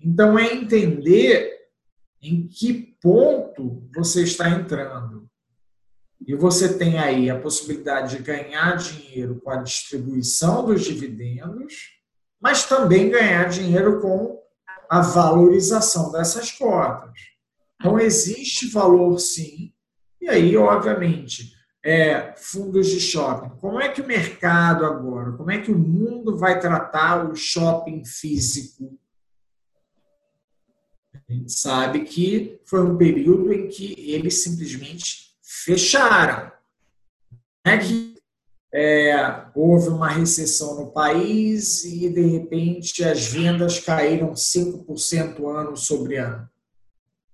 Então, 0.00 0.38
é 0.38 0.52
entender 0.54 1.56
em 2.20 2.46
que 2.46 2.96
ponto 3.00 3.88
você 3.94 4.22
está 4.22 4.50
entrando. 4.50 5.28
E 6.26 6.34
você 6.34 6.76
tem 6.76 6.98
aí 6.98 7.30
a 7.30 7.40
possibilidade 7.40 8.16
de 8.16 8.22
ganhar 8.22 8.76
dinheiro 8.76 9.40
com 9.40 9.50
a 9.50 9.62
distribuição 9.62 10.66
dos 10.66 10.84
dividendos, 10.84 11.98
mas 12.40 12.66
também 12.66 13.08
ganhar 13.08 13.48
dinheiro 13.48 14.00
com 14.00 14.38
a 14.90 15.00
valorização 15.00 16.12
dessas 16.12 16.50
cotas. 16.52 17.18
Então, 17.80 17.98
existe 17.98 18.68
valor 18.68 19.18
sim, 19.18 19.72
e 20.20 20.28
aí, 20.28 20.56
obviamente, 20.56 21.52
é, 21.84 22.34
fundos 22.36 22.88
de 22.88 23.00
shopping. 23.00 23.56
Como 23.60 23.80
é 23.80 23.88
que 23.88 24.00
o 24.00 24.06
mercado 24.06 24.84
agora, 24.84 25.32
como 25.32 25.50
é 25.50 25.60
que 25.60 25.70
o 25.70 25.78
mundo 25.78 26.36
vai 26.36 26.58
tratar 26.58 27.30
o 27.30 27.36
shopping 27.36 28.04
físico? 28.04 28.98
A 31.14 31.32
gente 31.32 31.52
sabe 31.52 32.04
que 32.04 32.60
foi 32.66 32.82
um 32.82 32.96
período 32.96 33.52
em 33.52 33.68
que 33.68 33.94
eles 33.98 34.42
simplesmente 34.42 35.36
fecharam. 35.42 36.50
Não 37.64 37.72
é 37.72 37.78
que 37.78 38.14
é, 38.72 39.46
houve 39.54 39.88
uma 39.88 40.08
recessão 40.08 40.74
no 40.74 40.90
país 40.90 41.84
e, 41.84 42.08
de 42.08 42.22
repente, 42.22 43.04
as 43.04 43.26
vendas 43.26 43.78
caíram 43.78 44.32
5% 44.32 45.46
ano 45.48 45.76
sobre 45.76 46.16
ano. 46.16 46.48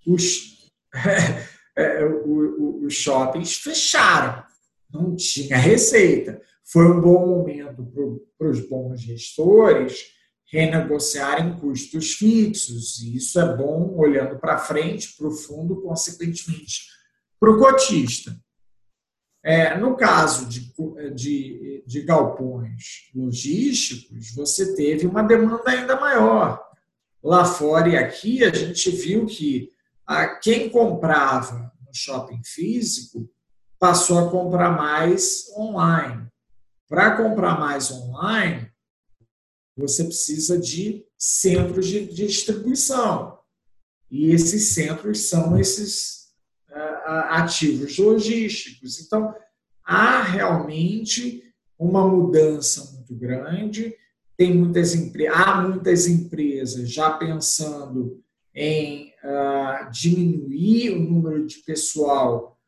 Os, 0.07 0.71
é, 1.77 2.05
os 2.05 2.95
shoppings 2.95 3.55
fecharam, 3.55 4.45
não 4.93 5.17
tinha 5.17 5.57
receita. 5.57 6.41
Foi 6.65 6.87
um 6.87 7.01
bom 7.01 7.27
momento 7.27 7.85
para 8.39 8.49
os 8.49 8.61
bons 8.61 9.01
gestores 9.01 10.15
renegociarem 10.47 11.59
custos 11.59 12.13
fixos, 12.13 13.01
e 13.03 13.17
isso 13.17 13.41
é 13.41 13.57
bom 13.57 13.93
olhando 13.97 14.39
para 14.39 14.59
frente, 14.59 15.17
para 15.17 15.27
o 15.27 15.33
fundo, 15.33 15.83
consequentemente, 15.83 16.87
para 17.41 17.51
o 17.51 17.59
cotista. 17.59 18.39
É, 19.43 19.77
no 19.77 19.97
caso 19.97 20.47
de, 20.47 20.73
de, 21.13 21.85
de 21.85 22.01
galpões 22.03 23.11
logísticos, 23.15 24.33
você 24.35 24.75
teve 24.75 25.07
uma 25.07 25.23
demanda 25.23 25.71
ainda 25.71 26.01
maior. 26.01 26.65
Lá 27.23 27.45
fora 27.45 27.89
e 27.89 27.97
aqui, 27.97 28.45
a 28.45 28.55
gente 28.55 28.91
viu 28.91 29.27
que 29.27 29.71
a, 30.07 30.27
quem 30.37 30.69
comprava 30.69 31.73
no 31.87 31.95
shopping 31.95 32.43
físico 32.45 33.29
passou 33.79 34.19
a 34.19 34.31
comprar 34.31 34.71
mais 34.71 35.51
online. 35.57 36.27
Para 36.89 37.17
comprar 37.17 37.59
mais 37.59 37.91
online, 37.91 38.71
você 39.77 40.05
precisa 40.05 40.59
de 40.59 41.05
centros 41.19 41.87
de, 41.87 42.07
distribuição. 42.07 43.39
E 44.11 44.31
esses 44.31 44.75
centros 44.75 45.29
são 45.29 45.59
esses 45.59 46.25
ativos 47.31 47.99
logísticos. 47.99 49.01
Então, 49.01 49.35
há 49.85 50.23
realmente 50.23 51.43
uma 51.79 52.07
mudança 52.07 52.93
muito 52.93 53.15
grande. 53.15 53.95
Tem 54.37 54.55
muitas 54.55 54.95
há 55.33 55.63
muitas 55.63 56.07
empresas 56.07 56.91
já 56.91 57.11
pensando 57.11 58.23
em 58.55 59.13
uh, 59.25 59.91
diminuir 59.91 60.91
o 60.91 61.01
número 61.01 61.47
de 61.47 61.59
pessoal 61.59 62.59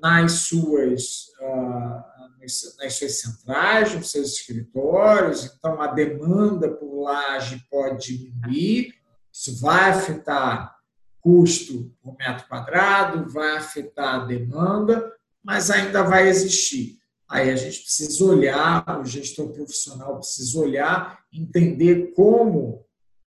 nas 0.00 0.32
suas, 0.32 1.26
uh, 1.40 2.40
nas 2.78 2.94
suas 2.94 3.20
centrais, 3.20 3.94
nos 3.94 4.10
seus 4.10 4.32
escritórios. 4.32 5.44
Então, 5.44 5.80
a 5.80 5.88
demanda 5.88 6.70
por 6.70 7.02
laje 7.02 7.62
pode 7.70 8.16
diminuir. 8.16 8.94
Isso 9.32 9.60
vai 9.60 9.90
afetar 9.90 10.74
custo 11.20 11.90
por 12.02 12.16
metro 12.16 12.46
quadrado, 12.46 13.28
vai 13.30 13.56
afetar 13.56 14.14
a 14.14 14.24
demanda, 14.26 15.12
mas 15.42 15.70
ainda 15.70 16.02
vai 16.02 16.28
existir. 16.28 16.98
Aí 17.28 17.50
a 17.50 17.56
gente 17.56 17.80
precisa 17.80 18.24
olhar, 18.24 19.00
o 19.00 19.04
gestor 19.04 19.48
profissional 19.48 20.18
precisa 20.18 20.60
olhar, 20.60 21.18
entender 21.32 22.12
como 22.14 22.84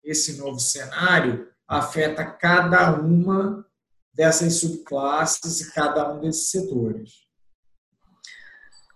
esse 0.03 0.37
novo 0.37 0.59
cenário 0.59 1.47
afeta 1.77 2.25
cada 2.25 2.91
uma 2.93 3.65
dessas 4.13 4.59
subclasses 4.59 5.61
e 5.61 5.73
cada 5.73 6.13
um 6.13 6.19
desses 6.19 6.49
setores. 6.49 7.23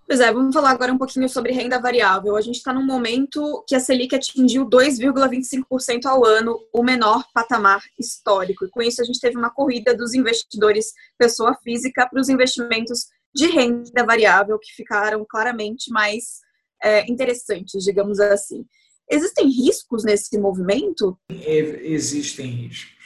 Pois 0.08 0.22
é, 0.22 0.32
vamos 0.32 0.56
falar 0.56 0.72
agora 0.72 0.94
um 0.94 0.98
pouquinho 0.98 1.28
sobre 1.28 1.52
renda 1.52 1.82
variável. 1.82 2.38
A 2.38 2.42
gente 2.42 2.56
está 2.56 2.72
num 2.74 2.86
momento 2.86 3.62
que 3.68 3.76
a 3.76 3.80
Selic 3.80 4.16
atingiu 4.16 4.66
2,25% 4.66 6.06
ao 6.06 6.24
ano, 6.24 6.58
o 6.72 6.82
menor 6.82 7.26
patamar 7.34 7.82
histórico. 8.00 8.64
E 8.64 8.70
com 8.70 8.82
isso, 8.82 9.02
a 9.02 9.06
gente 9.06 9.20
teve 9.20 9.36
uma 9.36 9.50
corrida 9.50 9.94
dos 9.94 10.14
investidores 10.14 10.94
pessoa 11.18 11.54
física 11.62 12.08
para 12.10 12.22
os 12.22 12.30
investimentos 12.30 13.08
de 13.36 13.48
renda 13.48 14.06
variável, 14.06 14.58
que 14.58 14.72
ficaram 14.72 15.26
claramente 15.30 15.92
mais 15.92 16.40
é, 16.82 17.12
interessantes, 17.12 17.84
digamos 17.84 18.18
assim. 18.22 18.66
Existem 19.10 19.48
riscos 19.50 20.04
nesse 20.04 20.38
movimento? 20.38 21.18
Existem 21.30 22.48
riscos. 22.48 22.98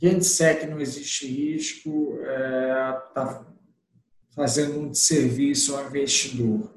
Quem 0.00 0.18
disser 0.18 0.60
que 0.60 0.66
não 0.66 0.80
existe 0.80 1.26
risco 1.26 2.18
está 2.20 2.30
é, 2.30 2.92
tá 3.14 3.46
fazendo 4.34 4.80
um 4.80 4.94
serviço 4.94 5.74
ao 5.76 5.86
investidor. 5.86 6.72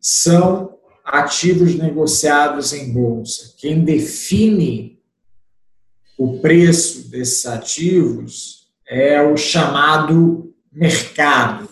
São 0.00 0.78
ativos 1.04 1.74
negociados 1.76 2.72
em 2.72 2.92
bolsa. 2.92 3.54
Quem 3.56 3.84
define 3.84 5.00
o 6.18 6.40
preço 6.40 7.08
desses 7.08 7.46
ativos 7.46 8.68
é 8.86 9.22
o 9.22 9.36
chamado 9.36 10.52
mercado. 10.72 11.68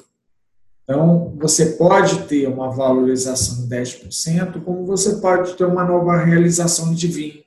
Então, 0.85 1.26
você 1.37 1.72
pode 1.72 2.27
ter 2.27 2.49
uma 2.49 2.70
valorização 2.70 3.66
de 3.66 3.75
10%, 3.75 4.62
como 4.62 4.87
você 4.87 5.16
pode 5.16 5.55
ter 5.55 5.64
uma 5.64 5.85
nova 5.85 6.16
realização 6.16 6.94
de 6.94 7.09
20%. 7.09 7.44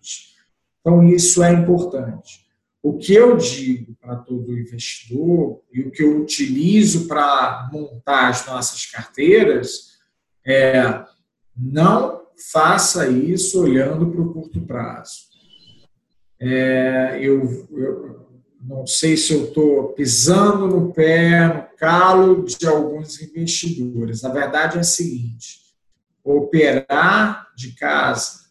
Então, 0.80 1.04
isso 1.04 1.44
é 1.44 1.52
importante. 1.52 2.48
O 2.82 2.98
que 2.98 3.14
eu 3.14 3.36
digo 3.36 3.94
para 4.00 4.16
todo 4.16 4.58
investidor 4.58 5.62
e 5.72 5.82
o 5.82 5.92
que 5.92 6.02
eu 6.02 6.22
utilizo 6.22 7.08
para 7.08 7.70
montar 7.74 8.30
as 8.30 8.46
nossas 8.48 8.86
carteiras 8.86 9.98
é 10.46 11.04
não 11.56 12.22
faça 12.52 13.10
isso 13.10 13.62
olhando 13.62 14.10
para 14.10 14.22
o 14.22 14.34
curto 14.34 14.62
prazo. 14.62 15.28
É, 16.40 17.20
eu, 17.22 17.68
eu 17.72 18.29
não 18.62 18.86
sei 18.86 19.16
se 19.16 19.34
eu 19.34 19.46
estou 19.46 19.94
pisando 19.94 20.68
no 20.68 20.92
pé, 20.92 21.48
no 21.48 21.78
calo 21.78 22.44
de 22.44 22.68
alguns 22.68 23.22
investidores. 23.22 24.24
A 24.24 24.30
verdade 24.30 24.78
é 24.78 24.82
a 24.82 24.84
seguinte: 24.84 25.60
operar 26.24 27.48
de 27.56 27.74
casa 27.74 28.50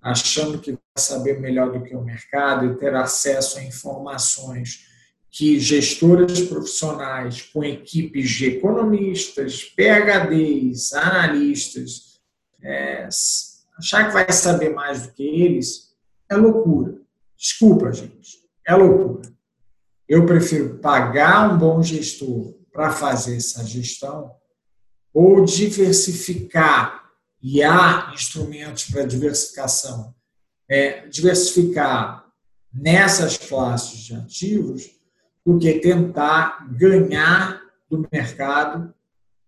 achando 0.00 0.58
que 0.58 0.72
vai 0.72 0.80
saber 0.98 1.40
melhor 1.40 1.72
do 1.72 1.82
que 1.82 1.96
o 1.96 2.04
mercado 2.04 2.66
e 2.66 2.76
ter 2.76 2.94
acesso 2.94 3.58
a 3.58 3.64
informações 3.64 4.86
que 5.30 5.58
gestoras 5.58 6.42
profissionais 6.42 7.42
com 7.42 7.64
equipes 7.64 8.30
de 8.30 8.46
economistas, 8.56 9.64
PHDs, 9.64 10.92
analistas, 10.92 12.20
é, 12.62 13.08
achar 13.78 14.06
que 14.06 14.12
vai 14.12 14.30
saber 14.30 14.70
mais 14.70 15.06
do 15.06 15.12
que 15.12 15.24
eles 15.24 15.94
é 16.30 16.36
loucura. 16.36 17.00
Desculpa, 17.36 17.92
gente, 17.92 18.38
é 18.66 18.74
loucura. 18.74 19.33
Eu 20.08 20.26
prefiro 20.26 20.78
pagar 20.78 21.52
um 21.52 21.58
bom 21.58 21.82
gestor 21.82 22.54
para 22.72 22.90
fazer 22.90 23.36
essa 23.36 23.64
gestão 23.64 24.32
ou 25.12 25.44
diversificar 25.44 27.04
e 27.40 27.62
há 27.62 28.10
instrumentos 28.12 28.84
para 28.86 29.04
diversificação, 29.04 30.14
é, 30.68 31.06
diversificar 31.06 32.24
nessas 32.72 33.36
classes 33.36 34.00
de 34.00 34.14
ativos 34.14 34.90
do 35.44 35.58
que 35.58 35.78
tentar 35.78 36.66
ganhar 36.76 37.60
do 37.88 38.06
mercado 38.10 38.92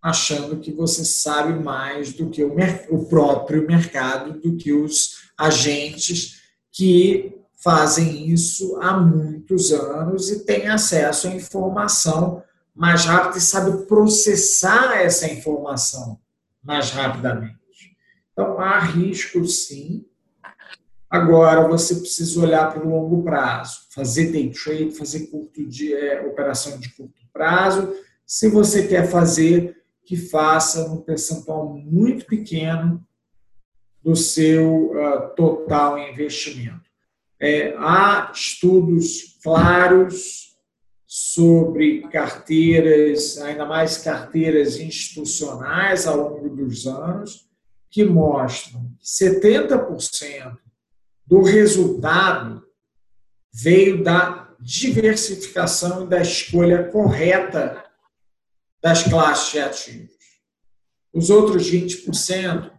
achando 0.00 0.60
que 0.60 0.70
você 0.70 1.04
sabe 1.04 1.58
mais 1.58 2.12
do 2.12 2.30
que 2.30 2.44
o, 2.44 2.54
o 2.90 3.06
próprio 3.06 3.66
mercado, 3.66 4.38
do 4.38 4.56
que 4.56 4.72
os 4.72 5.30
agentes 5.36 6.42
que 6.70 7.34
fazem 7.56 8.28
isso 8.28 8.76
há 8.80 8.96
muitos 9.46 9.72
anos 9.72 10.28
e 10.30 10.44
têm 10.44 10.66
acesso 10.66 11.28
à 11.28 11.30
informação 11.30 12.42
mais 12.74 13.04
rápido 13.04 13.38
e 13.38 13.40
sabe 13.40 13.86
processar 13.86 14.96
essa 15.00 15.30
informação 15.32 16.20
mais 16.62 16.90
rapidamente. 16.90 17.56
Então, 18.32 18.58
há 18.58 18.80
risco 18.80 19.46
sim. 19.46 20.04
Agora, 21.08 21.68
você 21.68 21.94
precisa 21.94 22.40
olhar 22.40 22.72
para 22.72 22.84
o 22.84 22.90
longo 22.90 23.22
prazo, 23.22 23.86
fazer 23.90 24.32
day 24.32 24.50
trade, 24.50 24.90
fazer 24.90 25.28
curto 25.28 25.64
de, 25.64 25.94
é, 25.94 26.20
operação 26.26 26.78
de 26.78 26.92
curto 26.94 27.14
prazo. 27.32 27.94
Se 28.26 28.48
você 28.48 28.86
quer 28.86 29.08
fazer, 29.08 29.76
que 30.04 30.16
faça 30.16 30.84
um 30.92 30.98
percentual 30.98 31.72
muito 31.72 32.26
pequeno 32.26 33.04
do 34.02 34.14
seu 34.14 34.90
uh, 34.90 35.34
total 35.34 35.98
investimento. 35.98 36.85
É, 37.38 37.74
há 37.76 38.30
estudos 38.34 39.38
claros 39.42 40.56
sobre 41.06 42.08
carteiras, 42.08 43.38
ainda 43.38 43.64
mais 43.64 43.98
carteiras 43.98 44.78
institucionais 44.78 46.06
ao 46.06 46.16
longo 46.16 46.48
dos 46.56 46.86
anos, 46.86 47.46
que 47.90 48.04
mostram 48.04 48.90
que 48.98 49.06
70% 49.06 50.58
do 51.26 51.42
resultado 51.42 52.64
veio 53.52 54.02
da 54.02 54.54
diversificação 54.60 56.04
e 56.04 56.08
da 56.08 56.20
escolha 56.20 56.84
correta 56.90 57.84
das 58.82 59.02
classes 59.02 59.52
de 59.52 59.58
ativos. 59.58 60.16
Os 61.12 61.30
outros 61.30 61.70
20% 61.70 62.75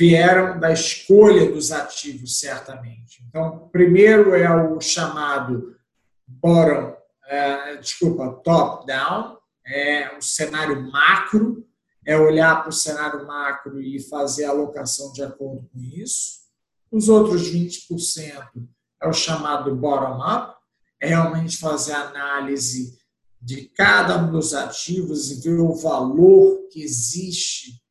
vieram 0.00 0.58
da 0.58 0.72
escolha 0.72 1.52
dos 1.52 1.70
ativos, 1.70 2.40
certamente. 2.40 3.22
Então, 3.28 3.68
primeiro 3.70 4.34
é 4.34 4.50
o 4.50 4.80
chamado 4.80 5.76
bottom, 6.26 6.96
é, 7.26 7.76
desculpa, 7.76 8.40
top-down, 8.42 9.36
é 9.66 10.16
o 10.16 10.22
cenário 10.22 10.90
macro, 10.90 11.68
é 12.06 12.16
olhar 12.16 12.62
para 12.62 12.70
o 12.70 12.72
cenário 12.72 13.26
macro 13.26 13.78
e 13.78 14.00
fazer 14.00 14.46
a 14.46 14.50
alocação 14.50 15.12
de 15.12 15.22
acordo 15.22 15.68
com 15.70 15.78
isso. 15.78 16.40
Os 16.90 17.10
outros 17.10 17.52
20% 17.52 18.42
é 19.02 19.06
o 19.06 19.12
chamado 19.12 19.76
bottom-up, 19.76 20.56
é 20.98 21.08
realmente 21.08 21.58
fazer 21.58 21.92
a 21.92 22.08
análise 22.08 22.98
de 23.38 23.68
cada 23.68 24.16
um 24.16 24.32
dos 24.32 24.54
ativos 24.54 25.30
e 25.30 25.42
ver 25.42 25.60
o 25.60 25.74
valor 25.74 26.68
que 26.72 26.82
existe 26.82 27.82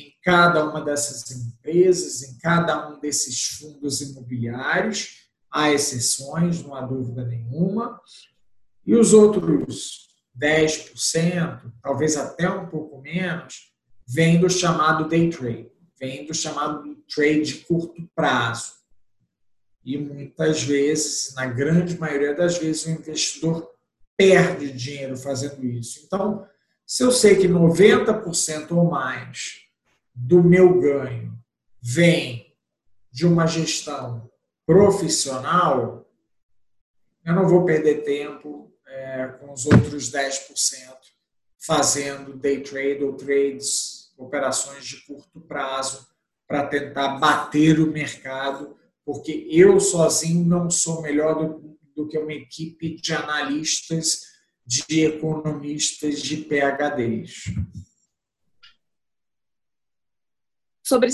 em 0.00 0.14
cada 0.22 0.64
uma 0.68 0.82
dessas 0.82 1.30
empresas, 1.30 2.22
em 2.22 2.38
cada 2.38 2.88
um 2.88 2.98
desses 2.98 3.58
fundos 3.58 4.00
imobiliários. 4.00 5.28
Há 5.50 5.72
exceções, 5.72 6.62
não 6.62 6.74
há 6.74 6.80
dúvida 6.80 7.24
nenhuma. 7.24 8.00
E 8.86 8.94
os 8.94 9.12
outros 9.12 10.08
10%, 10.38 11.72
talvez 11.82 12.16
até 12.16 12.48
um 12.48 12.66
pouco 12.68 13.00
menos, 13.00 13.72
vem 14.08 14.40
do 14.40 14.48
chamado 14.48 15.08
day 15.08 15.28
trade, 15.30 15.70
vem 15.98 16.26
do 16.26 16.34
chamado 16.34 16.96
trade 17.12 17.42
de 17.42 17.54
curto 17.64 18.08
prazo. 18.14 18.72
E 19.84 19.96
muitas 19.98 20.62
vezes, 20.62 21.34
na 21.34 21.46
grande 21.46 21.98
maioria 21.98 22.34
das 22.34 22.58
vezes, 22.58 22.86
o 22.86 22.90
investidor 22.90 23.68
perde 24.16 24.72
dinheiro 24.72 25.16
fazendo 25.16 25.64
isso. 25.64 26.00
Então, 26.04 26.46
se 26.86 27.02
eu 27.02 27.10
sei 27.10 27.36
que 27.36 27.48
90% 27.48 28.72
ou 28.72 28.90
mais 28.90 29.69
do 30.14 30.42
meu 30.42 30.80
ganho 30.80 31.38
vem 31.80 32.56
de 33.10 33.26
uma 33.26 33.46
gestão 33.46 34.30
profissional, 34.66 36.06
eu 37.24 37.34
não 37.34 37.48
vou 37.48 37.64
perder 37.64 38.04
tempo 38.04 38.72
é, 38.86 39.28
com 39.40 39.52
os 39.52 39.66
outros 39.66 40.10
10% 40.10 41.10
fazendo 41.60 42.36
day 42.36 42.62
trade 42.62 43.04
ou 43.04 43.12
trades, 43.12 44.12
operações 44.16 44.84
de 44.86 45.04
curto 45.04 45.40
prazo, 45.40 46.06
para 46.48 46.66
tentar 46.66 47.18
bater 47.18 47.78
o 47.78 47.92
mercado, 47.92 48.76
porque 49.04 49.46
eu 49.50 49.78
sozinho 49.78 50.44
não 50.44 50.70
sou 50.70 51.02
melhor 51.02 51.34
do, 51.34 51.78
do 51.94 52.08
que 52.08 52.18
uma 52.18 52.32
equipe 52.32 52.96
de 52.96 53.12
analistas, 53.12 54.22
de 54.66 55.04
economistas, 55.04 56.20
de 56.20 56.38
PHDs. 56.38 57.44
Sobre 60.90 61.10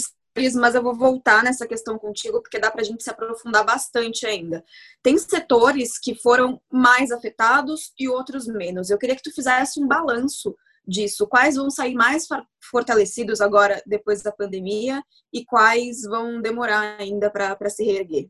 mas 0.54 0.74
eu 0.74 0.82
vou 0.82 0.94
voltar 0.94 1.42
nessa 1.42 1.66
questão 1.66 1.98
contigo, 1.98 2.42
porque 2.42 2.58
dá 2.58 2.70
para 2.70 2.82
a 2.82 2.84
gente 2.84 3.02
se 3.02 3.10
aprofundar 3.10 3.64
bastante 3.64 4.26
ainda. 4.26 4.62
Tem 5.02 5.16
setores 5.16 5.98
que 5.98 6.14
foram 6.14 6.60
mais 6.70 7.10
afetados 7.10 7.92
e 7.98 8.08
outros 8.08 8.46
menos. 8.46 8.90
Eu 8.90 8.98
queria 8.98 9.16
que 9.16 9.22
tu 9.22 9.34
fizesse 9.34 9.80
um 9.80 9.88
balanço 9.88 10.54
disso. 10.86 11.26
Quais 11.26 11.56
vão 11.56 11.70
sair 11.70 11.94
mais 11.94 12.26
fortalecidos 12.70 13.40
agora, 13.40 13.82
depois 13.86 14.22
da 14.22 14.30
pandemia, 14.30 15.02
e 15.32 15.44
quais 15.44 16.02
vão 16.02 16.40
demorar 16.42 16.96
ainda 17.00 17.30
para 17.30 17.70
se 17.70 17.82
reerguer? 17.82 18.28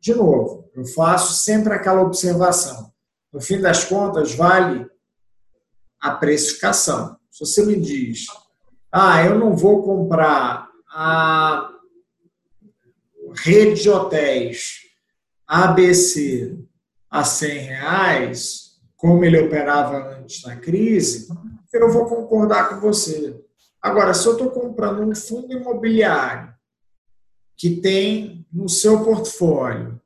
de 0.00 0.14
novo, 0.14 0.70
eu 0.74 0.84
faço 0.86 1.34
sempre 1.34 1.72
aquela 1.72 2.02
observação. 2.02 2.92
No 3.32 3.40
fim 3.40 3.60
das 3.60 3.84
contas, 3.84 4.34
vale 4.34 4.86
a 6.00 6.12
precificação. 6.12 7.16
Se 7.30 7.40
você 7.40 7.64
me 7.64 7.76
diz, 7.76 8.26
ah, 8.92 9.24
eu 9.24 9.38
não 9.38 9.56
vou 9.56 9.82
comprar 9.82 10.67
a 10.90 11.70
rede 13.34 13.82
de 13.82 13.90
hotéis 13.90 14.80
ABC 15.46 16.58
a 17.10 17.24
100 17.24 17.58
reais, 17.58 18.78
como 18.96 19.24
ele 19.24 19.40
operava 19.40 20.18
antes 20.18 20.42
da 20.42 20.56
crise, 20.56 21.28
eu 21.72 21.90
vou 21.90 22.06
concordar 22.06 22.68
com 22.68 22.80
você. 22.80 23.40
Agora, 23.80 24.12
se 24.12 24.26
eu 24.26 24.32
estou 24.32 24.50
comprando 24.50 25.02
um 25.02 25.14
fundo 25.14 25.52
imobiliário 25.52 26.52
que 27.56 27.76
tem 27.76 28.46
no 28.52 28.68
seu 28.68 29.04
portfólio 29.04 30.00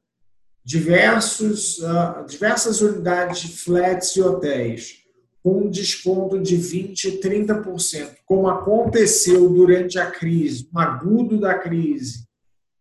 diversos, 0.64 1.78
uh, 1.78 2.24
diversas 2.26 2.80
unidades 2.80 3.40
de 3.40 3.56
flats 3.56 4.14
e 4.14 4.22
hotéis 4.22 5.01
com 5.42 5.62
um 5.62 5.70
desconto 5.70 6.40
de 6.40 6.56
20%, 6.56 7.20
30%, 7.20 8.16
como 8.24 8.48
aconteceu 8.48 9.48
durante 9.48 9.98
a 9.98 10.10
crise, 10.10 10.68
agudo 10.74 11.40
da 11.40 11.58
crise, 11.58 12.26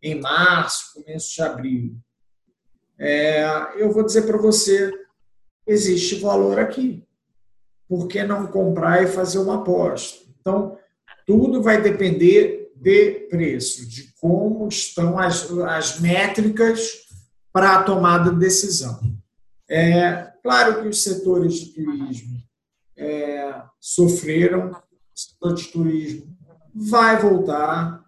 em 0.02 0.19
março, 0.19 0.93
começo 0.93 1.34
de 1.34 1.41
abril. 1.41 1.95
É, 3.00 3.43
eu 3.78 3.91
vou 3.91 4.06
dizer 4.06 4.24
para 4.24 4.38
você, 4.38 4.91
existe 5.65 6.15
valor 6.15 6.60
aqui. 6.60 7.04
Por 7.88 8.08
que 8.08 8.24
não 8.24 8.47
comprar 8.47 9.04
e 9.04 9.08
fazer 9.08 9.39
uma 9.39 9.56
aposta? 9.56 10.19
Então, 10.39 10.78
tudo 11.26 11.62
vai 11.62 11.82
depender 11.82 12.71
de 12.76 13.28
preço, 13.30 13.88
de 13.88 14.13
como 14.19 14.67
estão 14.67 15.17
as, 15.17 15.50
as 15.52 16.00
métricas 16.00 17.08
para 17.52 17.76
a 17.76 17.84
tomada 17.84 18.32
de 18.32 18.39
decisão. 18.39 19.00
É, 19.69 20.32
claro 20.43 20.82
que 20.82 20.88
os 20.88 21.04
setores 21.04 21.56
de 21.56 21.74
turismo 21.74 22.40
é, 23.01 23.61
sofreram, 23.79 24.69
o 24.69 25.19
setor 25.19 25.55
de 25.55 25.65
turismo 25.65 26.37
vai 26.73 27.17
voltar, 27.17 28.05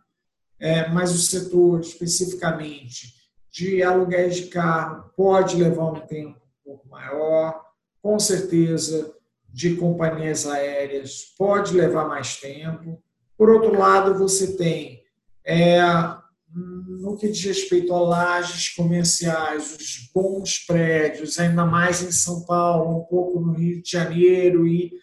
é, 0.60 0.88
mas 0.90 1.12
o 1.12 1.18
setor 1.18 1.82
especificamente 1.82 3.14
de 3.52 3.84
aluguéis 3.84 4.36
de 4.38 4.48
carro 4.48 5.12
pode 5.18 5.56
levar 5.56 5.92
um 5.92 6.00
tempo 6.02 6.40
um 6.40 6.64
pouco 6.64 6.88
maior, 6.88 7.62
com 8.02 8.20
certeza 8.20 9.14
de 9.50 9.76
companhias 9.76 10.48
aéreas 10.48 11.34
pode 11.38 11.76
levar 11.76 12.08
mais 12.08 12.38
tempo. 12.38 13.02
Por 13.38 13.50
outro 13.50 13.78
lado, 13.78 14.18
você 14.18 14.56
tem, 14.56 15.04
é, 15.46 15.80
no 17.04 17.18
que 17.18 17.28
diz 17.28 17.44
respeito 17.44 17.94
a 17.94 18.00
lajes 18.00 18.70
comerciais, 18.70 19.76
os 19.76 20.10
bons 20.16 20.60
prédios, 20.60 21.38
ainda 21.38 21.66
mais 21.66 22.02
em 22.02 22.14
São 22.14 22.46
Paulo, 22.46 22.98
um 22.98 23.04
pouco 23.04 23.42
no 23.42 23.52
Rio 23.52 23.84
de 23.84 23.92
Janeiro 23.92 24.66
e 24.66 24.94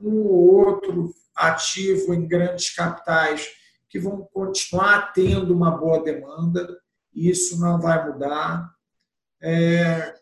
um 0.00 0.22
ou 0.22 0.54
outro 0.54 1.14
ativo 1.36 2.14
em 2.14 2.26
grandes 2.26 2.74
capitais 2.74 3.46
que 3.90 3.98
vão 3.98 4.26
continuar 4.32 5.12
tendo 5.12 5.54
uma 5.54 5.70
boa 5.76 6.02
demanda, 6.02 6.66
isso 7.14 7.60
não 7.60 7.78
vai 7.78 8.10
mudar. 8.10 8.72
É, 9.42 10.14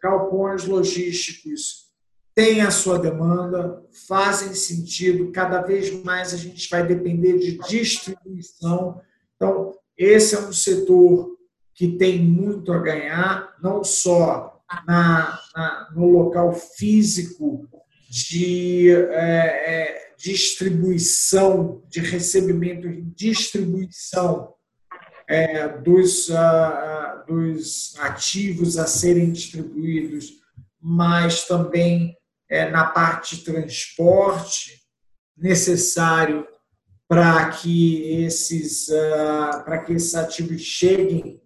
logísticos 0.66 1.88
têm 2.34 2.62
a 2.62 2.72
sua 2.72 2.98
demanda, 2.98 3.80
fazem 4.08 4.54
sentido, 4.54 5.30
cada 5.30 5.62
vez 5.62 6.02
mais 6.02 6.34
a 6.34 6.36
gente 6.36 6.68
vai 6.68 6.84
depender 6.84 7.38
de 7.38 7.58
distribuição. 7.58 9.00
Então, 9.36 9.67
esse 9.98 10.36
é 10.36 10.38
um 10.40 10.52
setor 10.52 11.36
que 11.74 11.96
tem 11.96 12.18
muito 12.18 12.72
a 12.72 12.78
ganhar, 12.78 13.56
não 13.62 13.82
só 13.82 14.62
na, 14.86 15.40
na 15.54 15.90
no 15.94 16.08
local 16.10 16.52
físico 16.52 17.68
de 18.08 18.90
é, 18.90 18.96
é, 18.96 20.14
distribuição, 20.16 21.82
de 21.88 22.00
recebimento 22.00 22.88
e 22.88 23.02
distribuição 23.02 24.54
é, 25.26 25.68
dos, 25.68 26.28
dos 27.26 27.94
ativos 27.98 28.78
a 28.78 28.86
serem 28.86 29.30
distribuídos, 29.30 30.32
mas 30.80 31.46
também 31.46 32.16
é, 32.48 32.70
na 32.70 32.86
parte 32.86 33.36
de 33.36 33.44
transporte 33.44 34.80
necessário 35.36 36.46
para 37.08 37.48
que 37.50 38.22
esses 38.22 38.88
uh, 38.88 39.64
para 39.64 39.78
que 39.78 39.94
esses 39.94 40.14
ativos 40.14 40.60
cheguem 40.60 41.40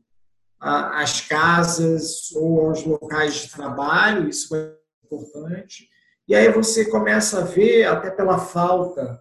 às 0.60 1.20
casas 1.20 2.30
ou 2.32 2.68
aos 2.68 2.84
locais 2.84 3.34
de 3.34 3.50
trabalho 3.50 4.28
isso 4.28 4.54
é 4.54 4.74
importante. 5.04 5.88
E 6.28 6.34
aí 6.34 6.50
você 6.52 6.84
começa 6.84 7.40
a 7.40 7.44
ver 7.44 7.84
até 7.84 8.10
pela 8.10 8.38
falta 8.38 9.20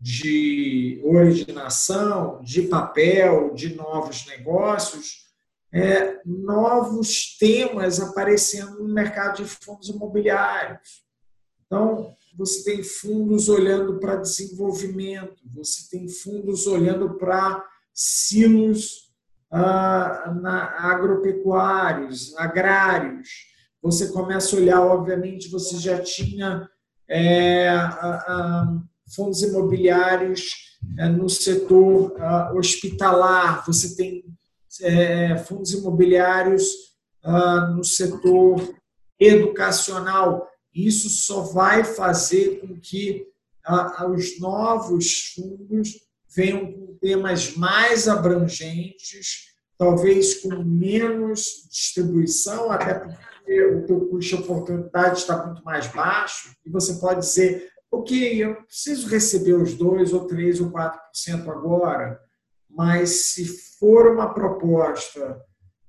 de 0.00 1.00
originação 1.04 2.40
de 2.42 2.62
papel 2.62 3.54
de 3.54 3.74
novos 3.74 4.26
negócios 4.26 5.26
é, 5.72 6.20
novos 6.24 7.36
temas 7.38 8.00
aparecendo 8.00 8.78
no 8.78 8.88
mercado 8.88 9.36
de 9.36 9.44
fundos 9.44 9.88
imobiliários. 9.88 11.04
Então, 11.66 12.16
você 12.36 12.62
tem 12.64 12.82
fundos 12.82 13.48
olhando 13.48 13.98
para 13.98 14.16
desenvolvimento, 14.16 15.42
você 15.54 15.88
tem 15.90 16.08
fundos 16.08 16.66
olhando 16.66 17.14
para 17.14 17.64
silos 17.94 19.06
ah, 19.50 20.34
na, 20.40 20.90
agropecuários, 20.90 22.36
agrários. 22.36 23.28
Você 23.82 24.08
começa 24.08 24.54
a 24.54 24.58
olhar, 24.58 24.80
obviamente, 24.82 25.48
você 25.48 25.78
já 25.78 25.98
tinha 26.00 26.68
é, 27.08 27.70
fundos 29.14 29.42
imobiliários 29.42 30.76
é, 30.98 31.08
no 31.08 31.28
setor 31.28 32.14
ah, 32.18 32.52
hospitalar, 32.54 33.64
você 33.64 33.96
tem 33.96 34.24
é, 34.82 35.36
fundos 35.38 35.72
imobiliários 35.72 36.64
ah, 37.22 37.72
no 37.74 37.84
setor 37.84 38.74
educacional. 39.18 40.46
Isso 40.76 41.08
só 41.08 41.40
vai 41.40 41.82
fazer 41.82 42.60
com 42.60 42.78
que 42.78 43.26
os 44.12 44.38
novos 44.38 45.32
fundos 45.34 46.06
venham 46.28 46.70
com 46.70 46.98
temas 47.00 47.56
mais 47.56 48.06
abrangentes, 48.06 49.54
talvez 49.78 50.42
com 50.42 50.62
menos 50.62 51.66
distribuição, 51.70 52.70
até 52.70 52.94
porque 52.94 53.64
o 53.64 53.86
teu 53.86 54.00
custo 54.08 54.36
de 54.36 54.42
oportunidade 54.42 55.20
está 55.20 55.46
muito 55.46 55.64
mais 55.64 55.86
baixo, 55.88 56.54
e 56.64 56.70
você 56.70 56.94
pode 56.94 57.20
dizer, 57.20 57.70
ok, 57.90 58.44
eu 58.44 58.56
preciso 58.56 59.08
receber 59.08 59.54
os 59.54 59.74
2 59.74 60.12
ou 60.12 60.26
3 60.26 60.60
ou 60.60 60.70
4% 60.70 61.48
agora, 61.48 62.20
mas 62.68 63.26
se 63.26 63.46
for 63.78 64.12
uma 64.12 64.34
proposta 64.34 65.40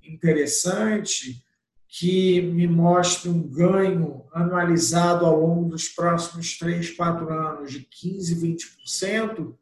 interessante, 0.02 1.44
que 1.88 2.42
me 2.42 2.68
mostre 2.68 3.30
um 3.30 3.42
ganho 3.42 4.26
anualizado 4.34 5.26
ao 5.26 5.40
longo 5.40 5.70
dos 5.70 5.88
próximos 5.88 6.58
3, 6.58 6.92
4 6.92 7.30
anos 7.32 7.72
de 7.72 7.80
15, 7.80 8.36
20%, 8.36 9.56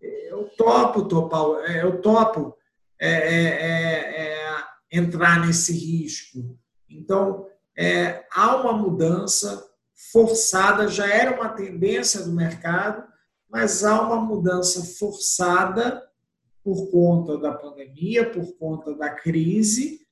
eu 0.00 0.44
topo 0.56 1.04
topar, 1.04 1.70
é, 1.70 1.82
eu 1.82 2.00
topo 2.02 2.56
é, 3.00 3.08
é, 3.08 3.44
é, 3.44 4.20
é, 4.20 4.64
entrar 4.92 5.44
nesse 5.46 5.72
risco. 5.72 6.58
Então, 6.88 7.46
é, 7.76 8.24
há 8.30 8.56
uma 8.56 8.72
mudança 8.72 9.64
forçada, 10.12 10.86
já 10.88 11.06
era 11.06 11.34
uma 11.34 11.48
tendência 11.48 12.22
do 12.22 12.32
mercado, 12.32 13.04
mas 13.48 13.84
há 13.84 14.02
uma 14.02 14.20
mudança 14.20 14.84
forçada 14.98 16.02
por 16.62 16.90
conta 16.90 17.38
da 17.38 17.52
pandemia, 17.52 18.30
por 18.30 18.56
conta 18.56 18.94
da 18.94 19.10
crise, 19.10 20.03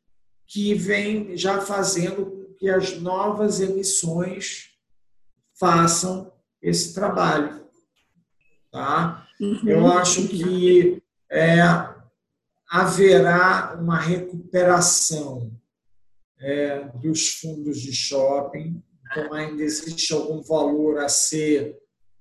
que 0.53 0.75
vem 0.75 1.35
já 1.35 1.63
fazendo 1.63 2.27
com 2.27 2.55
que 2.59 2.69
as 2.69 3.01
novas 3.01 3.59
emissões 3.59 4.69
façam 5.59 6.31
esse 6.61 6.93
trabalho. 6.93 7.67
Tá? 8.71 9.27
Uhum. 9.41 9.67
Eu 9.67 9.87
acho 9.87 10.29
que 10.29 11.03
é, 11.31 11.63
haverá 12.69 13.79
uma 13.81 13.99
recuperação 13.99 15.59
é, 16.39 16.85
dos 16.97 17.41
fundos 17.41 17.81
de 17.81 17.95
shopping, 17.95 18.83
então 19.11 19.33
ainda 19.33 19.63
existe 19.63 20.13
algum 20.13 20.43
valor 20.43 20.99
a 20.99 21.09
ser 21.09 21.79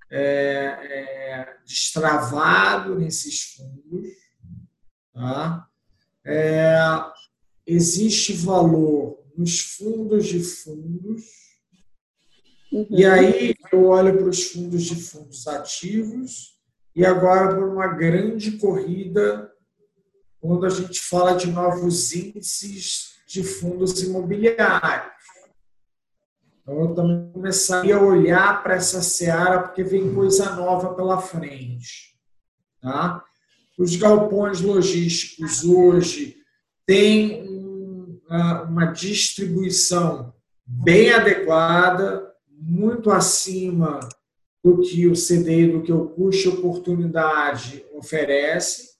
é, 0.10 0.24
é, 0.24 1.58
destravado 1.66 2.98
nesses 2.98 3.56
fundos. 3.56 4.08
Tá? 5.14 5.68
Existe 7.74 8.34
valor 8.34 9.18
nos 9.38 9.62
fundos 9.62 10.28
de 10.28 10.44
fundos, 10.44 11.24
uhum. 12.70 12.86
e 12.90 13.06
aí 13.06 13.56
eu 13.72 13.86
olho 13.86 14.18
para 14.18 14.28
os 14.28 14.44
fundos 14.44 14.84
de 14.84 14.96
fundos 15.02 15.48
ativos 15.48 16.60
e 16.94 17.06
agora 17.06 17.56
por 17.56 17.70
uma 17.70 17.88
grande 17.88 18.58
corrida 18.58 19.50
quando 20.42 20.66
a 20.66 20.70
gente 20.70 21.00
fala 21.00 21.34
de 21.38 21.48
novos 21.48 22.14
índices 22.14 23.14
de 23.26 23.42
fundos 23.42 24.04
imobiliários. 24.04 25.14
Então, 26.62 26.78
eu 26.78 26.94
também 26.94 27.32
começaria 27.32 27.96
a 27.96 28.04
olhar 28.04 28.62
para 28.62 28.76
essa 28.76 29.02
seara, 29.02 29.64
porque 29.64 29.82
vem 29.82 30.14
coisa 30.14 30.58
nova 30.58 30.94
pela 30.94 31.22
frente. 31.22 32.20
Tá? 32.82 33.24
Os 33.80 33.96
galpões 33.96 34.60
logísticos 34.60 35.64
hoje 35.64 36.36
têm 36.86 37.61
uma 38.68 38.86
distribuição 38.86 40.34
bem 40.66 41.12
adequada, 41.12 42.32
muito 42.50 43.12
acima 43.12 44.00
do 44.64 44.80
que 44.80 45.08
o 45.08 45.14
CDI, 45.14 45.72
do 45.72 45.82
que 45.82 45.92
o 45.92 46.08
custo 46.10 46.50
oportunidade 46.50 47.84
oferece, 47.94 48.92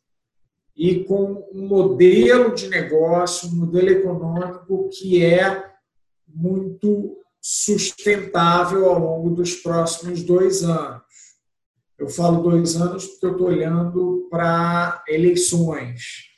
e 0.76 1.04
com 1.04 1.48
um 1.54 1.68
modelo 1.68 2.54
de 2.56 2.68
negócio, 2.68 3.48
um 3.50 3.56
modelo 3.56 3.90
econômico 3.90 4.90
que 4.90 5.24
é 5.24 5.72
muito 6.28 7.18
sustentável 7.40 8.90
ao 8.90 9.00
longo 9.00 9.30
dos 9.30 9.56
próximos 9.56 10.24
dois 10.24 10.64
anos. 10.64 11.02
Eu 11.98 12.08
falo 12.10 12.42
dois 12.42 12.76
anos 12.76 13.06
porque 13.06 13.26
eu 13.28 13.32
estou 13.34 13.48
olhando 13.48 14.28
para 14.30 15.04
eleições. 15.08 16.31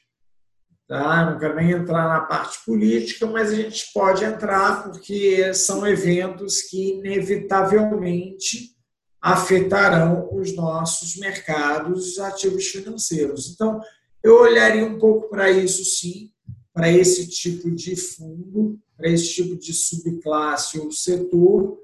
Tá? 0.94 1.26
Não 1.32 1.40
quero 1.40 1.56
nem 1.56 1.72
entrar 1.72 2.08
na 2.08 2.20
parte 2.20 2.64
política, 2.64 3.26
mas 3.26 3.50
a 3.50 3.56
gente 3.56 3.92
pode 3.92 4.24
entrar 4.24 4.84
porque 4.84 5.52
são 5.52 5.88
eventos 5.88 6.62
que 6.62 7.00
inevitavelmente 7.00 8.76
afetarão 9.20 10.30
os 10.32 10.56
nossos 10.56 11.16
mercados 11.16 12.20
ativos 12.20 12.68
financeiros. 12.68 13.52
Então, 13.52 13.82
eu 14.24 14.40
olharia 14.40 14.86
um 14.86 15.00
pouco 15.00 15.30
para 15.30 15.50
isso, 15.50 15.84
sim, 15.84 16.30
para 16.72 16.92
esse 16.92 17.28
tipo 17.28 17.72
de 17.72 17.96
fundo, 17.96 18.80
para 18.96 19.10
esse 19.10 19.34
tipo 19.34 19.58
de 19.58 19.74
subclasse 19.74 20.78
ou 20.78 20.92
setor, 20.92 21.76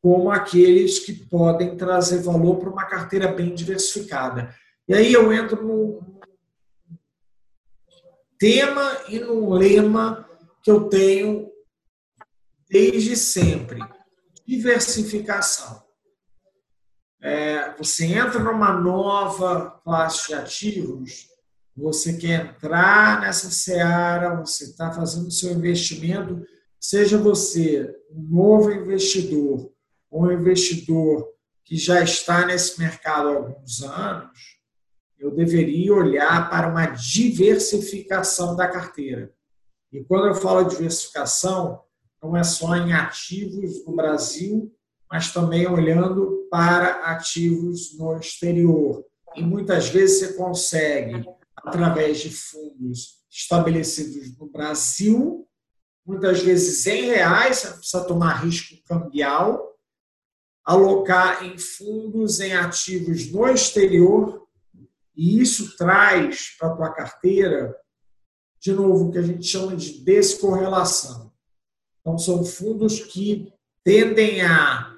como 0.00 0.30
aqueles 0.30 1.00
que 1.00 1.12
podem 1.12 1.76
trazer 1.76 2.18
valor 2.18 2.58
para 2.60 2.70
uma 2.70 2.84
carteira 2.84 3.26
bem 3.26 3.56
diversificada. 3.56 4.54
E 4.86 4.94
aí 4.94 5.12
eu 5.12 5.32
entro 5.32 5.66
no 5.66 6.11
tema 8.42 9.04
e 9.08 9.20
no 9.20 9.54
lema 9.54 10.28
que 10.64 10.68
eu 10.68 10.88
tenho 10.88 11.48
desde 12.68 13.16
sempre: 13.16 13.78
diversificação. 14.44 15.80
É, 17.22 17.72
você 17.76 18.04
entra 18.06 18.40
numa 18.40 18.72
nova 18.72 19.80
classe 19.84 20.26
de 20.26 20.34
ativos, 20.34 21.28
você 21.76 22.16
quer 22.16 22.46
entrar 22.46 23.20
nessa 23.20 23.48
seara, 23.48 24.34
você 24.34 24.64
está 24.64 24.90
fazendo 24.90 25.30
seu 25.30 25.52
investimento, 25.52 26.44
seja 26.80 27.16
você 27.16 27.96
um 28.10 28.22
novo 28.22 28.72
investidor 28.72 29.72
ou 30.10 30.24
um 30.24 30.32
investidor 30.32 31.28
que 31.64 31.76
já 31.76 32.02
está 32.02 32.44
nesse 32.44 32.76
mercado 32.80 33.28
há 33.28 33.34
alguns 33.36 33.82
anos, 33.84 34.61
eu 35.22 35.30
deveria 35.30 35.94
olhar 35.94 36.50
para 36.50 36.68
uma 36.68 36.86
diversificação 36.86 38.56
da 38.56 38.66
carteira. 38.66 39.32
E 39.92 40.02
quando 40.02 40.26
eu 40.26 40.34
falo 40.34 40.68
diversificação, 40.68 41.80
não 42.20 42.36
é 42.36 42.42
só 42.42 42.74
em 42.74 42.92
ativos 42.92 43.86
no 43.86 43.94
Brasil, 43.94 44.74
mas 45.08 45.32
também 45.32 45.68
olhando 45.68 46.48
para 46.50 47.12
ativos 47.12 47.96
no 47.96 48.16
exterior. 48.16 49.04
E 49.36 49.42
muitas 49.42 49.88
vezes 49.88 50.18
você 50.18 50.32
consegue, 50.32 51.24
através 51.56 52.18
de 52.18 52.30
fundos 52.30 53.22
estabelecidos 53.30 54.36
no 54.36 54.46
Brasil, 54.46 55.46
muitas 56.04 56.42
vezes 56.42 56.84
em 56.86 57.06
reais, 57.06 57.58
você 57.58 57.70
precisa 57.74 58.04
tomar 58.04 58.44
risco 58.44 58.74
cambial, 58.88 59.78
alocar 60.64 61.44
em 61.44 61.56
fundos 61.56 62.40
em 62.40 62.54
ativos 62.54 63.30
no 63.30 63.46
exterior, 63.48 64.41
e 65.14 65.40
isso 65.40 65.76
traz 65.76 66.56
para 66.58 66.68
a 66.68 66.76
tua 66.76 66.90
carteira, 66.92 67.76
de 68.60 68.72
novo, 68.72 69.08
o 69.08 69.10
que 69.10 69.18
a 69.18 69.22
gente 69.22 69.46
chama 69.46 69.76
de 69.76 70.04
descorrelação. 70.04 71.32
Então, 72.00 72.16
são 72.18 72.44
fundos 72.44 73.00
que 73.00 73.52
tendem 73.84 74.42
a 74.42 74.92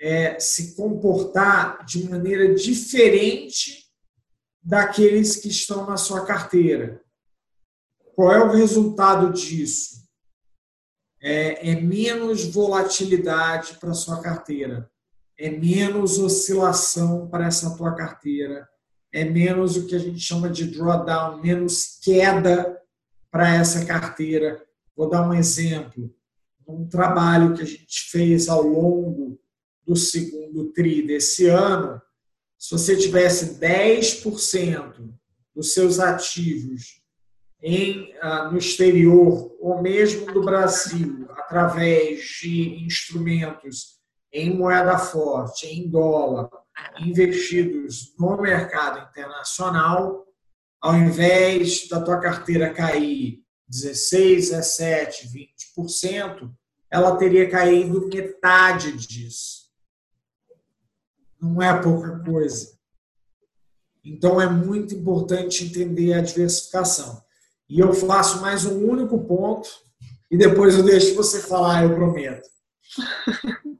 é, 0.00 0.38
se 0.38 0.76
comportar 0.76 1.84
de 1.84 2.08
maneira 2.08 2.54
diferente 2.54 3.88
daqueles 4.62 5.36
que 5.36 5.48
estão 5.48 5.86
na 5.86 5.96
sua 5.96 6.24
carteira. 6.24 7.02
Qual 8.14 8.32
é 8.32 8.42
o 8.42 8.52
resultado 8.52 9.32
disso? 9.32 10.08
É, 11.20 11.70
é 11.70 11.80
menos 11.80 12.44
volatilidade 12.44 13.76
para 13.78 13.94
sua 13.94 14.20
carteira, 14.20 14.88
é 15.36 15.50
menos 15.50 16.18
oscilação 16.18 17.28
para 17.28 17.46
essa 17.46 17.76
tua 17.76 17.94
carteira, 17.94 18.68
é 19.12 19.24
menos 19.24 19.76
o 19.76 19.86
que 19.86 19.94
a 19.94 19.98
gente 19.98 20.20
chama 20.20 20.50
de 20.50 20.66
drawdown, 20.66 21.40
menos 21.40 21.98
queda 22.02 22.80
para 23.30 23.54
essa 23.54 23.84
carteira. 23.84 24.62
Vou 24.96 25.08
dar 25.08 25.26
um 25.26 25.34
exemplo. 25.34 26.14
Um 26.66 26.86
trabalho 26.86 27.54
que 27.54 27.62
a 27.62 27.66
gente 27.66 28.10
fez 28.10 28.48
ao 28.48 28.62
longo 28.62 29.40
do 29.86 29.96
segundo 29.96 30.70
TRI 30.72 31.06
desse 31.06 31.46
ano, 31.46 32.00
se 32.58 32.72
você 32.72 32.96
tivesse 32.96 33.58
10% 33.58 35.14
dos 35.54 35.72
seus 35.72 35.98
ativos 35.98 37.00
em, 37.62 38.14
ah, 38.20 38.50
no 38.50 38.58
exterior, 38.58 39.56
ou 39.60 39.80
mesmo 39.80 40.30
do 40.32 40.42
Brasil, 40.42 41.26
através 41.30 42.20
de 42.40 42.84
instrumentos 42.84 43.98
em 44.32 44.54
moeda 44.54 44.98
forte, 44.98 45.66
em 45.66 45.88
dólar, 45.88 46.50
investidos 47.00 48.14
no 48.18 48.40
mercado 48.40 49.08
internacional, 49.08 50.26
ao 50.80 50.96
invés 50.96 51.88
da 51.88 52.00
tua 52.00 52.20
carteira 52.20 52.72
cair 52.72 53.42
16, 53.68 54.50
17, 54.50 55.28
20%, 55.76 56.50
ela 56.90 57.16
teria 57.16 57.50
caído 57.50 58.08
metade 58.08 58.92
disso. 58.92 59.68
Não 61.40 61.60
é 61.62 61.80
pouca 61.80 62.18
coisa. 62.20 62.78
Então 64.04 64.40
é 64.40 64.48
muito 64.48 64.94
importante 64.94 65.64
entender 65.64 66.14
a 66.14 66.22
diversificação. 66.22 67.22
E 67.68 67.78
eu 67.78 67.92
faço 67.92 68.40
mais 68.40 68.64
um 68.64 68.88
único 68.88 69.18
ponto 69.24 69.68
e 70.30 70.38
depois 70.38 70.76
eu 70.76 70.82
deixo 70.82 71.14
você 71.14 71.40
falar, 71.40 71.84
eu 71.84 71.94
prometo. 71.94 72.48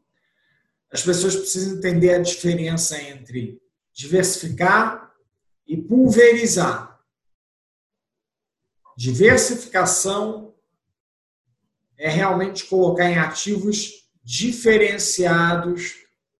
As 0.90 1.02
pessoas 1.02 1.36
precisam 1.36 1.76
entender 1.76 2.14
a 2.14 2.22
diferença 2.22 3.00
entre 3.00 3.60
diversificar 3.92 5.12
e 5.66 5.76
pulverizar. 5.76 6.98
Diversificação 8.96 10.54
é 11.96 12.08
realmente 12.08 12.64
colocar 12.66 13.10
em 13.10 13.18
ativos 13.18 14.08
diferenciados, 14.22 15.96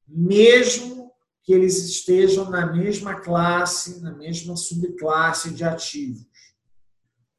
mesmo 0.06 1.12
que 1.42 1.52
eles 1.52 1.78
estejam 1.78 2.48
na 2.50 2.66
mesma 2.66 3.20
classe, 3.20 4.00
na 4.00 4.12
mesma 4.12 4.56
subclasse 4.56 5.50
de 5.52 5.64
ativos. 5.64 6.26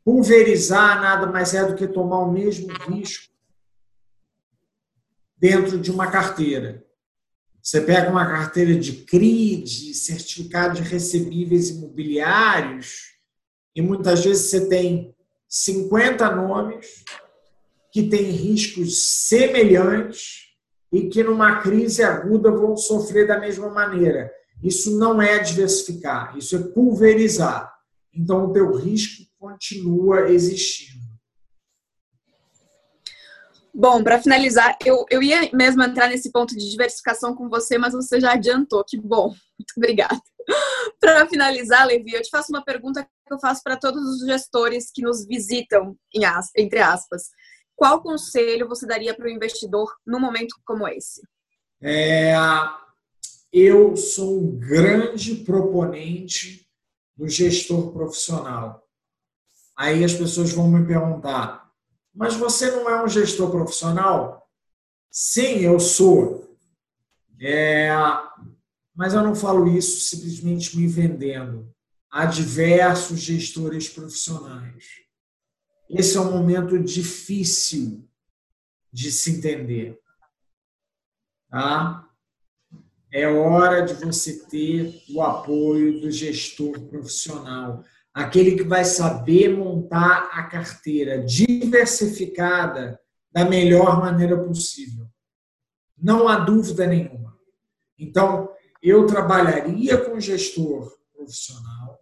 Pulverizar 0.03 0.99
nada 1.01 1.27
mais 1.27 1.53
é 1.53 1.65
do 1.65 1.75
que 1.75 1.87
tomar 1.87 2.19
o 2.19 2.31
mesmo 2.31 2.71
risco 2.89 3.31
dentro 5.37 5.79
de 5.79 5.91
uma 5.91 6.09
carteira. 6.11 6.85
Você 7.61 7.81
pega 7.81 8.09
uma 8.09 8.25
carteira 8.25 8.75
de 8.75 8.93
CRI, 9.03 9.61
de 9.63 9.93
certificado 9.93 10.81
de 10.81 10.87
recebíveis 10.87 11.69
imobiliários, 11.69 13.09
e 13.75 13.81
muitas 13.81 14.23
vezes 14.23 14.49
você 14.49 14.67
tem 14.67 15.13
50 15.47 16.35
nomes 16.35 17.03
que 17.91 18.03
têm 18.03 18.31
riscos 18.31 19.27
semelhantes 19.27 20.49
e 20.91 21.07
que 21.07 21.23
numa 21.23 21.61
crise 21.61 22.03
aguda 22.03 22.51
vão 22.51 22.75
sofrer 22.75 23.27
da 23.27 23.39
mesma 23.39 23.69
maneira. 23.69 24.31
Isso 24.63 24.97
não 24.97 25.21
é 25.21 25.39
diversificar, 25.39 26.37
isso 26.37 26.55
é 26.55 26.59
pulverizar. 26.59 27.71
Então 28.13 28.45
o 28.45 28.53
teu 28.53 28.75
risco 28.75 29.23
continua 29.37 30.29
existindo. 30.29 30.98
Bom, 33.79 34.03
para 34.03 34.21
finalizar, 34.21 34.77
eu, 34.85 35.05
eu 35.09 35.23
ia 35.23 35.49
mesmo 35.53 35.81
entrar 35.81 36.09
nesse 36.09 36.33
ponto 36.33 36.53
de 36.53 36.69
diversificação 36.69 37.33
com 37.33 37.47
você, 37.47 37.77
mas 37.77 37.93
você 37.93 38.19
já 38.19 38.33
adiantou. 38.33 38.83
Que 38.85 38.99
bom. 38.99 39.29
Muito 39.57 39.73
obrigada. 39.77 40.19
para 40.99 41.25
finalizar, 41.29 41.87
Levi, 41.87 42.11
eu 42.11 42.21
te 42.21 42.29
faço 42.29 42.51
uma 42.51 42.61
pergunta 42.61 43.03
que 43.03 43.33
eu 43.33 43.39
faço 43.39 43.63
para 43.63 43.77
todos 43.77 44.03
os 44.03 44.27
gestores 44.27 44.91
que 44.93 45.01
nos 45.01 45.25
visitam, 45.25 45.95
em 46.13 46.25
as, 46.25 46.47
entre 46.57 46.79
aspas. 46.79 47.29
Qual 47.73 48.03
conselho 48.03 48.67
você 48.67 48.85
daria 48.85 49.13
para 49.13 49.27
o 49.27 49.29
investidor 49.29 49.89
num 50.05 50.19
momento 50.19 50.57
como 50.65 50.85
esse? 50.85 51.21
É, 51.81 52.33
eu 53.53 53.95
sou 53.95 54.41
um 54.41 54.59
grande 54.59 55.35
proponente 55.35 56.67
do 57.15 57.29
gestor 57.29 57.93
profissional. 57.93 58.85
Aí 59.73 60.03
as 60.03 60.13
pessoas 60.13 60.51
vão 60.51 60.67
me 60.67 60.85
perguntar, 60.85 61.68
mas 62.19 62.35
você 62.35 62.69
não 62.69 62.89
é 62.89 63.01
um 63.01 63.07
gestor 63.07 63.49
profissional? 63.49 64.45
Sim, 65.09 65.59
eu 65.59 65.79
sou. 65.79 66.53
É, 67.39 67.89
mas 68.93 69.13
eu 69.13 69.23
não 69.23 69.33
falo 69.33 69.69
isso 69.69 70.01
simplesmente 70.01 70.75
me 70.75 70.85
vendendo. 70.85 71.73
Há 72.11 72.25
diversos 72.25 73.21
gestores 73.21 73.87
profissionais. 73.87 74.83
Esse 75.89 76.17
é 76.17 76.19
um 76.19 76.29
momento 76.29 76.77
difícil 76.77 78.05
de 78.91 79.13
se 79.13 79.37
entender. 79.37 79.97
Tá? 81.49 82.05
É 83.13 83.29
hora 83.29 83.81
de 83.81 83.93
você 83.93 84.45
ter 84.47 85.05
o 85.09 85.21
apoio 85.21 86.01
do 86.01 86.11
gestor 86.11 86.77
profissional 86.89 87.81
aquele 88.13 88.55
que 88.55 88.63
vai 88.63 88.83
saber 88.83 89.49
montar 89.49 90.29
a 90.31 90.43
carteira 90.43 91.23
diversificada 91.23 92.99
da 93.31 93.45
melhor 93.45 93.99
maneira 93.99 94.37
possível. 94.43 95.07
Não 95.97 96.27
há 96.27 96.39
dúvida 96.39 96.87
nenhuma. 96.87 97.37
Então, 97.97 98.49
eu 98.81 99.05
trabalharia 99.05 99.97
com 99.97 100.19
gestor 100.19 100.97
profissional 101.13 101.99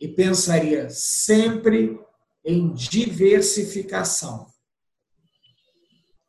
e 0.00 0.08
pensaria 0.08 0.88
sempre 0.88 2.00
em 2.44 2.72
diversificação. 2.72 4.46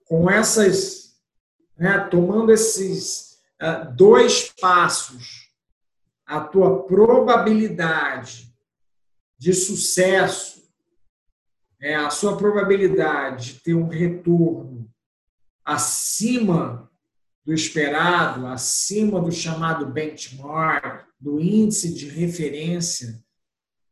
Com 0.06 0.30
essas, 0.30 1.16
né, 1.78 2.00
tomando 2.10 2.52
esses 2.52 3.38
uh, 3.62 3.94
dois 3.96 4.52
passos, 4.60 5.50
a 6.26 6.42
tua 6.42 6.84
probabilidade 6.84 8.49
de 9.40 9.54
sucesso, 9.54 10.70
é, 11.82 11.96
a 11.96 12.10
sua 12.10 12.38
probabilidade 12.38 13.54
de 13.54 13.60
ter 13.62 13.74
um 13.74 13.88
retorno 13.88 14.92
acima 15.64 16.92
do 17.46 17.54
esperado, 17.54 18.46
acima 18.46 19.22
do 19.22 19.32
chamado 19.32 19.86
benchmark, 19.86 21.08
do 21.18 21.40
índice 21.40 21.94
de 21.94 22.10
referência, 22.10 23.24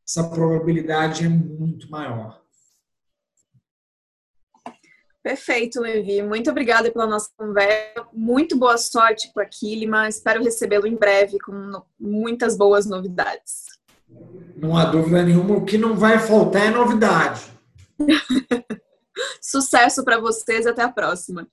essa 0.06 0.30
probabilidade 0.30 1.26
é 1.26 1.30
muito 1.30 1.90
maior. 1.90 2.42
Perfeito, 5.24 5.82
Levi. 5.82 6.22
Muito 6.22 6.50
obrigada 6.50 6.92
pela 6.92 7.06
nossa 7.06 7.30
conversa. 7.36 8.08
Muito 8.14 8.58
boa 8.58 8.78
sorte 8.78 9.32
com 9.34 9.42
a 9.42 9.46
Kilima. 9.46 10.08
Espero 10.08 10.42
recebê-lo 10.42 10.88
em 10.88 10.96
breve 10.96 11.38
com 11.40 11.84
muitas 12.00 12.58
boas 12.58 12.86
novidades. 12.86 13.77
Não 14.56 14.76
há 14.76 14.86
dúvida 14.86 15.24
nenhuma. 15.24 15.56
O 15.56 15.66
que 15.66 15.78
não 15.78 15.96
vai 15.96 16.20
faltar 16.20 16.68
é 16.68 16.70
novidade. 16.70 17.42
Sucesso 19.42 20.04
para 20.04 20.20
vocês. 20.20 20.66
Até 20.66 20.82
a 20.82 20.92
próxima. 20.92 21.48